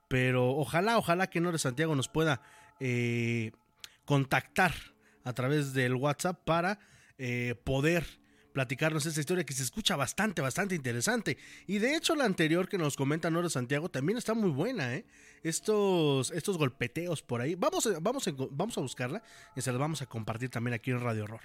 [0.09, 2.43] Pero ojalá, ojalá que Nore Santiago nos pueda
[2.81, 3.53] eh,
[4.05, 4.75] contactar
[5.25, 6.79] a través del WhatsApp para
[7.17, 8.21] eh, poder
[8.53, 11.39] platicarnos esta historia que se escucha bastante, bastante interesante.
[11.67, 15.07] Y de hecho la anterior que nos comenta Nora Santiago también está muy buena, ¿eh?
[15.43, 17.55] Estos, estos golpeteos por ahí.
[17.55, 19.23] Vamos, vamos, vamos a buscarla
[19.57, 21.41] y se las vamos a compartir también aquí en Radio Horror.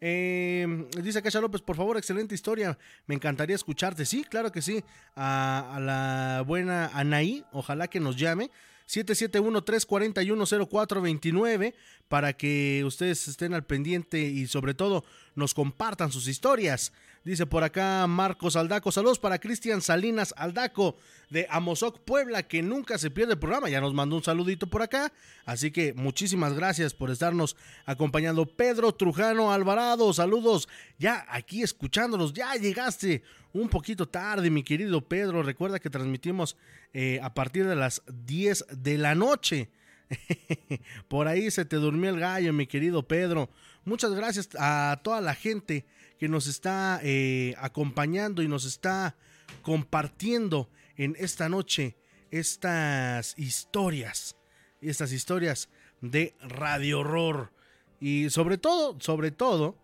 [0.00, 2.78] Eh, dice Cacha López, por favor, excelente historia.
[3.06, 4.04] Me encantaría escucharte.
[4.04, 4.84] Sí, claro que sí.
[5.16, 8.50] A, a la buena Anaí, ojalá que nos llame.
[8.88, 11.74] 771-341-0429
[12.08, 15.04] para que ustedes estén al pendiente y sobre todo
[15.34, 16.92] nos compartan sus historias.
[17.24, 20.96] Dice por acá Marcos Aldaco, saludos para Cristian Salinas Aldaco
[21.28, 24.80] de Amozoc Puebla, que nunca se pierde el programa, ya nos mandó un saludito por
[24.80, 25.12] acá,
[25.44, 28.46] así que muchísimas gracias por estarnos acompañando.
[28.46, 35.42] Pedro Trujano Alvarado, saludos, ya aquí escuchándolos, ya llegaste un poquito tarde, mi querido Pedro,
[35.42, 36.56] recuerda que transmitimos
[36.94, 39.70] eh, a partir de las 10 de la noche.
[41.08, 43.50] por ahí se te durmió el gallo, mi querido Pedro.
[43.84, 45.86] Muchas gracias a toda la gente
[46.18, 49.16] que nos está eh, acompañando y nos está
[49.62, 51.96] compartiendo en esta noche
[52.30, 54.36] estas historias,
[54.80, 55.68] estas historias
[56.00, 57.52] de radio horror.
[58.00, 59.76] Y sobre todo, sobre todo,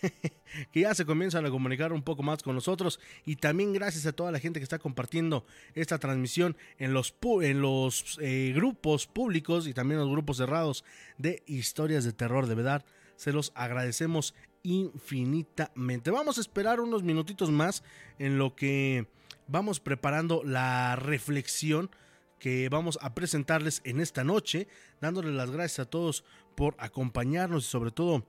[0.72, 4.12] que ya se comienzan a comunicar un poco más con nosotros y también gracias a
[4.12, 5.44] toda la gente que está compartiendo
[5.74, 10.84] esta transmisión en los, en los eh, grupos públicos y también los grupos cerrados
[11.18, 12.46] de historias de terror.
[12.46, 12.84] De verdad,
[13.16, 16.10] se los agradecemos infinitamente.
[16.10, 17.82] Vamos a esperar unos minutitos más
[18.18, 19.06] en lo que
[19.46, 21.90] vamos preparando la reflexión
[22.38, 24.66] que vamos a presentarles en esta noche,
[25.00, 26.24] dándoles las gracias a todos
[26.56, 28.26] por acompañarnos y sobre todo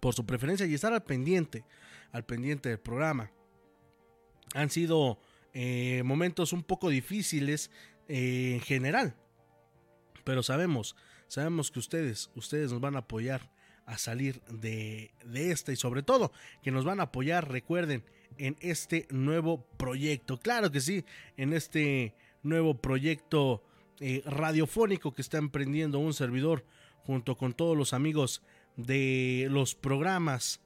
[0.00, 1.64] por su preferencia y estar al pendiente,
[2.12, 3.30] al pendiente del programa.
[4.54, 5.18] Han sido
[5.52, 7.70] eh, momentos un poco difíciles
[8.08, 9.16] eh, en general,
[10.24, 10.96] pero sabemos,
[11.28, 13.50] sabemos que ustedes, ustedes nos van a apoyar
[13.86, 16.32] a salir de, esta y sobre todo
[16.62, 18.04] que nos van a apoyar, recuerden,
[18.38, 20.38] en este nuevo proyecto.
[20.40, 21.04] Claro que sí,
[21.36, 23.62] en este nuevo proyecto
[24.00, 26.64] eh, radiofónico que está emprendiendo un servidor
[27.04, 28.42] junto con todos los amigos
[28.76, 30.60] de los programas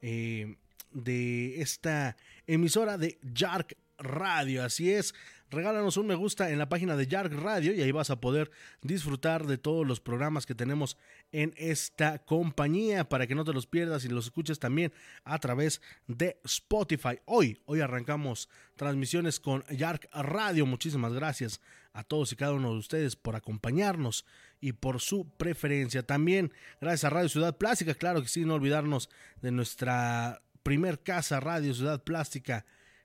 [0.00, 0.56] eh,
[0.92, 4.64] de esta emisora de Jark Radio.
[4.64, 5.14] Así es,
[5.50, 8.50] regálanos un me gusta en la página de Jark Radio y ahí vas a poder
[8.82, 10.96] disfrutar de todos los programas que tenemos
[11.30, 14.92] en esta compañía para que no te los pierdas y los escuches también
[15.24, 17.20] a través de Spotify.
[17.26, 20.66] Hoy, hoy arrancamos transmisiones con Jark Radio.
[20.66, 21.60] Muchísimas gracias
[21.92, 24.24] a todos y cada uno de ustedes por acompañarnos
[24.60, 26.02] y por su preferencia.
[26.02, 31.40] También gracias a Radio Ciudad Plástica, claro que sí, no olvidarnos de nuestra primer casa
[31.40, 32.64] Radio Ciudad Plástica.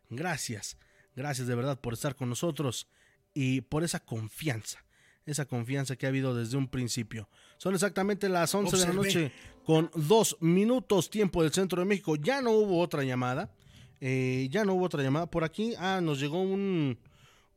[0.09, 0.77] Gracias,
[1.15, 2.87] gracias de verdad por estar con nosotros
[3.33, 4.85] y por esa confianza,
[5.25, 7.29] esa confianza que ha habido desde un principio.
[7.57, 9.31] Son exactamente las 11 de la noche
[9.63, 12.15] con dos minutos tiempo del centro de México.
[12.15, 13.51] Ya no hubo otra llamada.
[13.99, 15.73] Eh, ya no hubo otra llamada por aquí.
[15.77, 16.97] Ah, nos llegó un,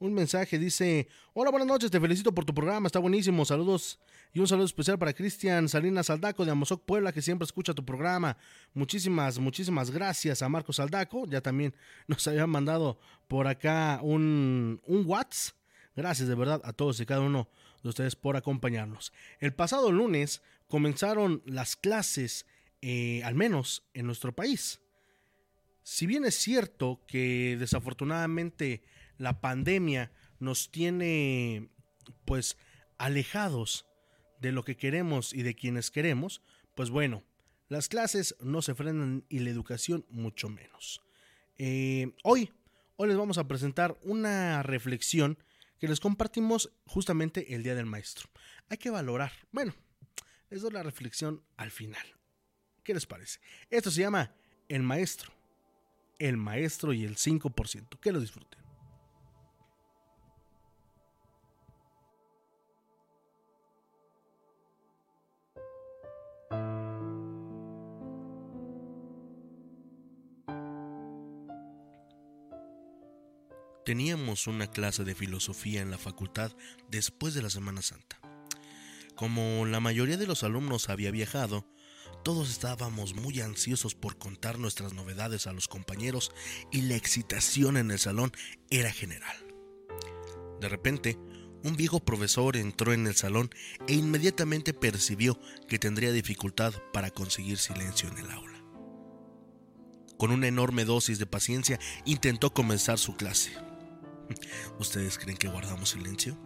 [0.00, 4.00] un mensaje, dice, hola, buenas noches, te felicito por tu programa, está buenísimo, saludos
[4.32, 7.84] y un saludo especial para Cristian Salinas Saldaco de Amozoc Puebla, que siempre escucha tu
[7.84, 8.38] programa.
[8.72, 11.74] Muchísimas, muchísimas gracias a Marcos Saldaco, ya también
[12.06, 12.98] nos habían mandado
[13.28, 15.54] por acá un, un WhatsApp.
[15.94, 17.48] Gracias de verdad a todos y cada uno
[17.82, 19.12] de ustedes por acompañarnos.
[19.38, 22.46] El pasado lunes comenzaron las clases,
[22.80, 24.80] eh, al menos en nuestro país.
[25.82, 28.82] Si bien es cierto que desafortunadamente
[29.20, 31.68] la pandemia nos tiene
[32.24, 32.56] pues
[32.96, 33.86] alejados
[34.40, 36.42] de lo que queremos y de quienes queremos,
[36.74, 37.22] pues bueno,
[37.68, 41.02] las clases no se frenan y la educación mucho menos.
[41.58, 42.50] Eh, hoy,
[42.96, 45.38] hoy les vamos a presentar una reflexión
[45.78, 48.30] que les compartimos justamente el Día del Maestro.
[48.70, 49.74] Hay que valorar, bueno,
[50.48, 52.06] les doy la reflexión al final.
[52.82, 53.38] ¿Qué les parece?
[53.68, 54.34] Esto se llama
[54.66, 55.30] El Maestro.
[56.18, 58.00] El Maestro y el 5%.
[58.00, 58.60] Que lo disfruten.
[73.90, 76.52] Teníamos una clase de filosofía en la facultad
[76.92, 78.20] después de la Semana Santa.
[79.16, 81.66] Como la mayoría de los alumnos había viajado,
[82.22, 86.30] todos estábamos muy ansiosos por contar nuestras novedades a los compañeros
[86.70, 88.30] y la excitación en el salón
[88.70, 89.36] era general.
[90.60, 91.18] De repente,
[91.64, 93.50] un viejo profesor entró en el salón
[93.88, 95.36] e inmediatamente percibió
[95.66, 98.64] que tendría dificultad para conseguir silencio en el aula.
[100.16, 103.50] Con una enorme dosis de paciencia intentó comenzar su clase.
[104.78, 106.38] ¿Ustedes creen que guardamos silencio?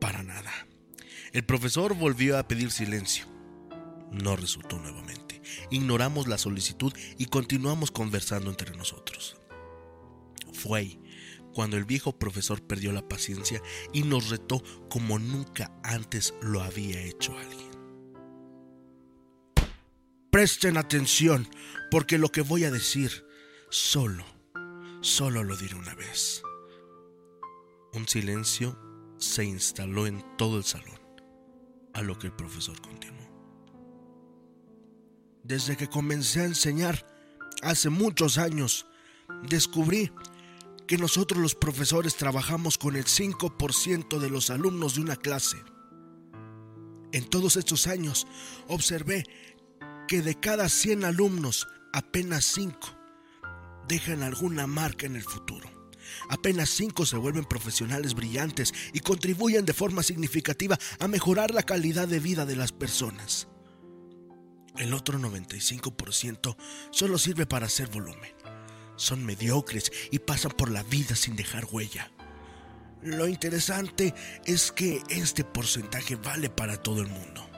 [0.00, 0.52] Para nada.
[1.32, 3.26] El profesor volvió a pedir silencio.
[4.12, 5.42] No resultó nuevamente.
[5.70, 9.36] Ignoramos la solicitud y continuamos conversando entre nosotros.
[10.52, 10.98] Fue
[11.52, 13.60] cuando el viejo profesor perdió la paciencia
[13.92, 17.74] y nos retó como nunca antes lo había hecho alguien.
[20.30, 21.48] Presten atención,
[21.90, 23.24] porque lo que voy a decir
[23.70, 24.24] solo,
[25.00, 26.43] solo lo diré una vez.
[27.94, 28.76] Un silencio
[29.18, 30.98] se instaló en todo el salón,
[31.92, 33.22] a lo que el profesor continuó.
[35.44, 37.06] Desde que comencé a enseñar,
[37.62, 38.86] hace muchos años,
[39.48, 40.10] descubrí
[40.88, 45.58] que nosotros los profesores trabajamos con el 5% de los alumnos de una clase.
[47.12, 48.26] En todos estos años
[48.66, 49.24] observé
[50.08, 52.76] que de cada 100 alumnos, apenas 5
[53.86, 55.73] dejan alguna marca en el futuro.
[56.28, 62.08] Apenas cinco se vuelven profesionales brillantes y contribuyen de forma significativa a mejorar la calidad
[62.08, 63.48] de vida de las personas.
[64.76, 66.56] El otro 95%
[66.90, 68.32] solo sirve para hacer volumen.
[68.96, 72.10] Son mediocres y pasan por la vida sin dejar huella.
[73.02, 74.14] Lo interesante
[74.46, 77.53] es que este porcentaje vale para todo el mundo.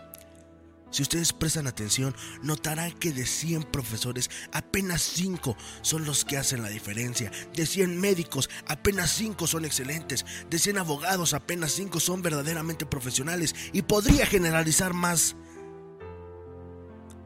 [0.90, 6.62] Si ustedes prestan atención, notarán que de 100 profesores, apenas 5 son los que hacen
[6.62, 7.30] la diferencia.
[7.54, 10.24] De 100 médicos, apenas 5 son excelentes.
[10.48, 13.54] De 100 abogados, apenas 5 son verdaderamente profesionales.
[13.72, 15.36] Y podría generalizar más.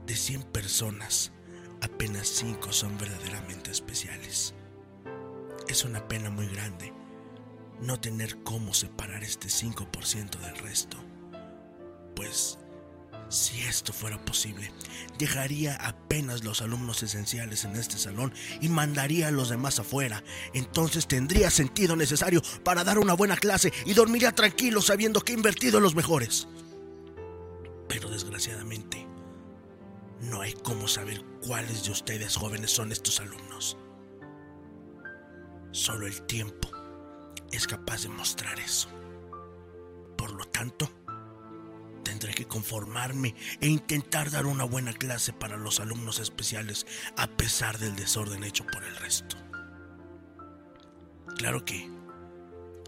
[0.07, 1.33] De 100 personas,
[1.83, 4.55] apenas 5 son verdaderamente especiales.
[5.69, 6.93] Es una pena muy grande
[7.81, 10.99] no tener cómo separar este 5% del resto.
[12.15, 12.59] Pues
[13.31, 14.73] si esto fuera posible,
[15.19, 20.23] dejaría apenas los alumnos esenciales en este salón y mandaría a los demás afuera.
[20.53, 25.37] Entonces tendría sentido necesario para dar una buena clase y dormiría tranquilo sabiendo que he
[25.37, 26.49] invertido en los mejores.
[27.89, 29.07] Pero desgraciadamente,
[30.21, 33.77] no hay cómo saber cuáles de ustedes jóvenes son estos alumnos.
[35.73, 36.69] Solo el tiempo
[37.53, 38.89] es capaz de mostrar eso.
[40.17, 40.91] Por lo tanto,
[42.03, 46.87] tendré que conformarme e intentar dar una buena clase para los alumnos especiales
[47.17, 49.37] a pesar del desorden hecho por el resto.
[51.37, 51.91] Claro que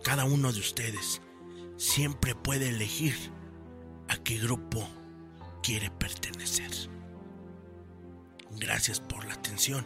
[0.02, 1.22] cada uno de ustedes
[1.76, 3.14] siempre puede elegir
[4.08, 4.88] a qué grupo
[5.62, 6.70] quiere pertenecer.
[8.50, 9.84] Gracias por la atención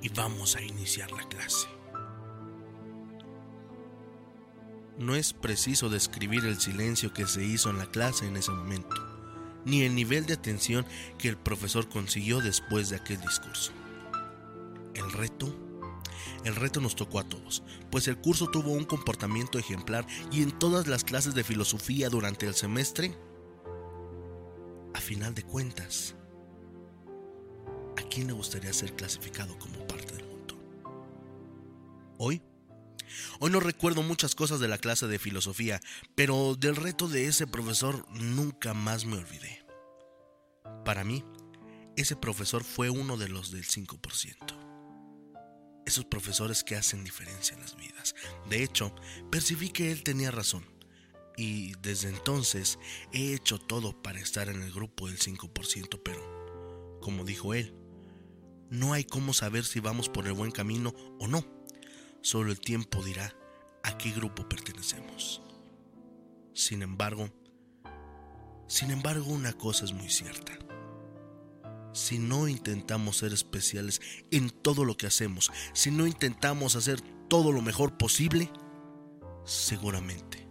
[0.00, 1.77] y vamos a iniciar la clase.
[4.98, 8.96] No es preciso describir el silencio que se hizo en la clase en ese momento,
[9.64, 10.84] ni el nivel de atención
[11.18, 13.70] que el profesor consiguió después de aquel discurso.
[14.94, 15.54] El reto,
[16.44, 20.50] el reto nos tocó a todos, pues el curso tuvo un comportamiento ejemplar y en
[20.58, 23.16] todas las clases de filosofía durante el semestre,
[24.94, 26.16] a final de cuentas,
[27.96, 30.56] ¿a quién le gustaría ser clasificado como parte del mundo?
[32.18, 32.42] Hoy
[33.40, 35.80] Hoy no recuerdo muchas cosas de la clase de filosofía,
[36.14, 39.64] pero del reto de ese profesor nunca más me olvidé.
[40.84, 41.24] Para mí,
[41.96, 44.56] ese profesor fue uno de los del 5%.
[45.86, 48.14] Esos profesores que hacen diferencia en las vidas.
[48.48, 48.94] De hecho,
[49.30, 50.66] percibí que él tenía razón.
[51.36, 52.78] Y desde entonces
[53.12, 57.74] he hecho todo para estar en el grupo del 5%, pero, como dijo él,
[58.70, 61.57] no hay cómo saber si vamos por el buen camino o no
[62.20, 63.34] Solo el tiempo dirá
[63.82, 65.42] a qué grupo pertenecemos.
[66.52, 67.30] Sin embargo,
[68.66, 70.52] sin embargo, una cosa es muy cierta.
[71.94, 74.00] Si no intentamos ser especiales
[74.30, 78.50] en todo lo que hacemos, si no intentamos hacer todo lo mejor posible,
[79.44, 80.46] seguramente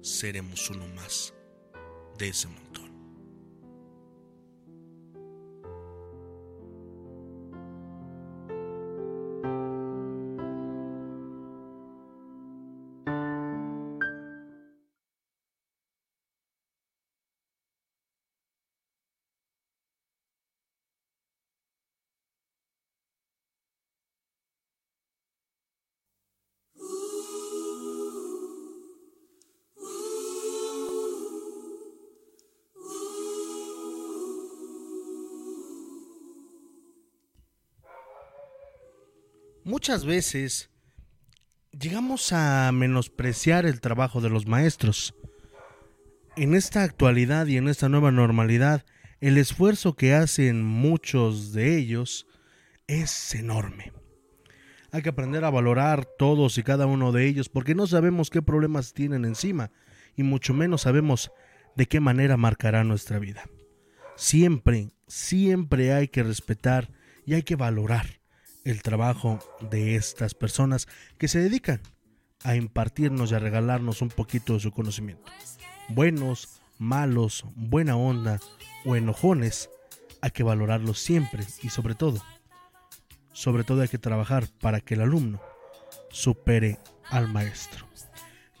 [0.00, 1.34] seremos uno más
[2.16, 2.87] de ese mundo.
[39.78, 40.70] Muchas veces
[41.70, 45.14] llegamos a menospreciar el trabajo de los maestros.
[46.36, 48.84] En esta actualidad y en esta nueva normalidad,
[49.20, 52.26] el esfuerzo que hacen muchos de ellos
[52.88, 53.92] es enorme.
[54.90, 58.42] Hay que aprender a valorar todos y cada uno de ellos porque no sabemos qué
[58.42, 59.70] problemas tienen encima
[60.16, 61.30] y mucho menos sabemos
[61.76, 63.44] de qué manera marcará nuestra vida.
[64.16, 66.90] Siempre, siempre hay que respetar
[67.24, 68.18] y hay que valorar
[68.64, 71.80] el trabajo de estas personas que se dedican
[72.44, 75.30] a impartirnos y a regalarnos un poquito de su conocimiento.
[75.88, 78.40] Buenos, malos, buena onda
[78.84, 79.70] o enojones,
[80.20, 82.22] hay que valorarlos siempre y sobre todo,
[83.32, 85.40] sobre todo hay que trabajar para que el alumno
[86.10, 86.78] supere
[87.10, 87.86] al maestro.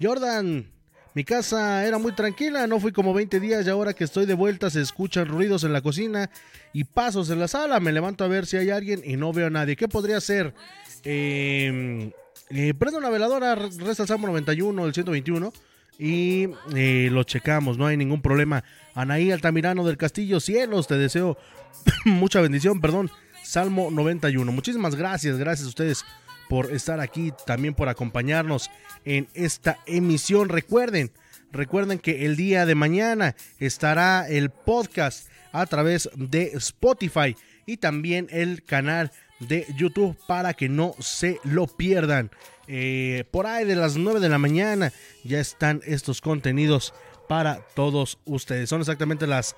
[0.00, 0.70] Jordan,
[1.18, 4.34] mi casa era muy tranquila, no fui como 20 días y ahora que estoy de
[4.34, 6.30] vuelta se escuchan ruidos en la cocina
[6.72, 7.80] y pasos en la sala.
[7.80, 9.74] Me levanto a ver si hay alguien y no veo a nadie.
[9.74, 10.54] ¿Qué podría ser?
[11.02, 12.12] Eh,
[12.50, 15.52] eh, prendo una veladora, resta el Salmo 91, el 121
[15.98, 18.62] y eh, lo checamos, no hay ningún problema.
[18.94, 21.36] Anaí Altamirano del Castillo, cielos, te deseo
[22.04, 23.10] mucha bendición, perdón.
[23.42, 24.52] Salmo 91.
[24.52, 26.04] Muchísimas gracias, gracias a ustedes
[26.48, 28.70] por estar aquí, también por acompañarnos
[29.04, 30.48] en esta emisión.
[30.48, 31.12] Recuerden,
[31.52, 38.28] recuerden que el día de mañana estará el podcast a través de Spotify y también
[38.30, 42.30] el canal de YouTube para que no se lo pierdan.
[42.66, 44.92] Eh, por ahí de las 9 de la mañana
[45.24, 46.92] ya están estos contenidos
[47.28, 48.68] para todos ustedes.
[48.68, 49.56] Son exactamente las...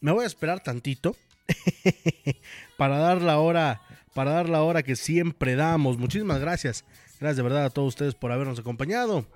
[0.00, 1.16] Me voy a esperar tantito
[2.76, 3.80] para dar la hora
[4.16, 5.98] para dar la hora que siempre damos.
[5.98, 6.86] Muchísimas gracias.
[7.20, 9.26] Gracias de verdad a todos ustedes por habernos acompañado,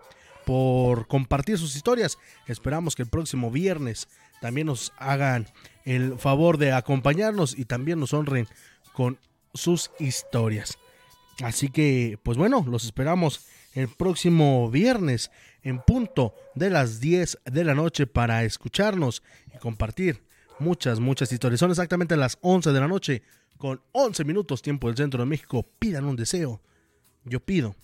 [0.47, 2.17] por compartir sus historias.
[2.47, 4.09] Esperamos que el próximo viernes
[4.41, 5.49] también nos hagan
[5.85, 8.49] el favor de acompañarnos y también nos honren
[8.95, 9.19] con
[9.53, 10.79] sus historias.
[11.43, 15.31] Así que, pues bueno, los esperamos el próximo viernes
[15.63, 19.23] en punto de las 10 de la noche para escucharnos
[19.55, 20.23] y compartir
[20.61, 21.61] muchas, muchas historias.
[21.61, 23.23] Son exactamente las 11 de la noche
[23.59, 26.61] con 11 minutos tiempo del centro de México, pidan un deseo.
[27.25, 27.75] Yo pido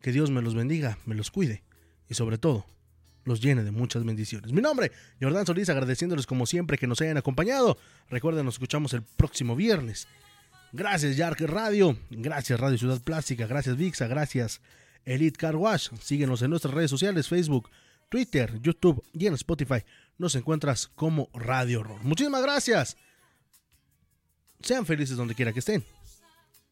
[0.00, 1.64] que Dios me los bendiga, me los cuide
[2.08, 2.64] y sobre todo
[3.24, 4.52] los llene de muchas bendiciones.
[4.52, 7.76] Mi nombre, Jordán Solís, agradeciéndoles como siempre que nos hayan acompañado.
[8.08, 10.08] Recuerden, nos escuchamos el próximo viernes
[10.72, 14.60] Gracias Yark Radio, gracias Radio Ciudad Plástica, gracias Vixa, gracias
[15.06, 15.88] Elite Car Wash.
[16.02, 17.70] Síguenos en nuestras redes sociales, Facebook,
[18.10, 19.82] Twitter, YouTube y en Spotify.
[20.18, 22.02] Nos encuentras como Radio Horror.
[22.02, 22.96] Muchísimas gracias.
[24.60, 25.84] Sean felices donde quiera que estén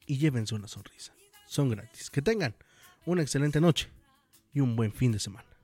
[0.06, 1.12] y llévense una sonrisa.
[1.46, 2.10] Son gratis.
[2.10, 2.54] Que tengan
[3.04, 3.88] una excelente noche
[4.52, 5.55] y un buen fin de semana.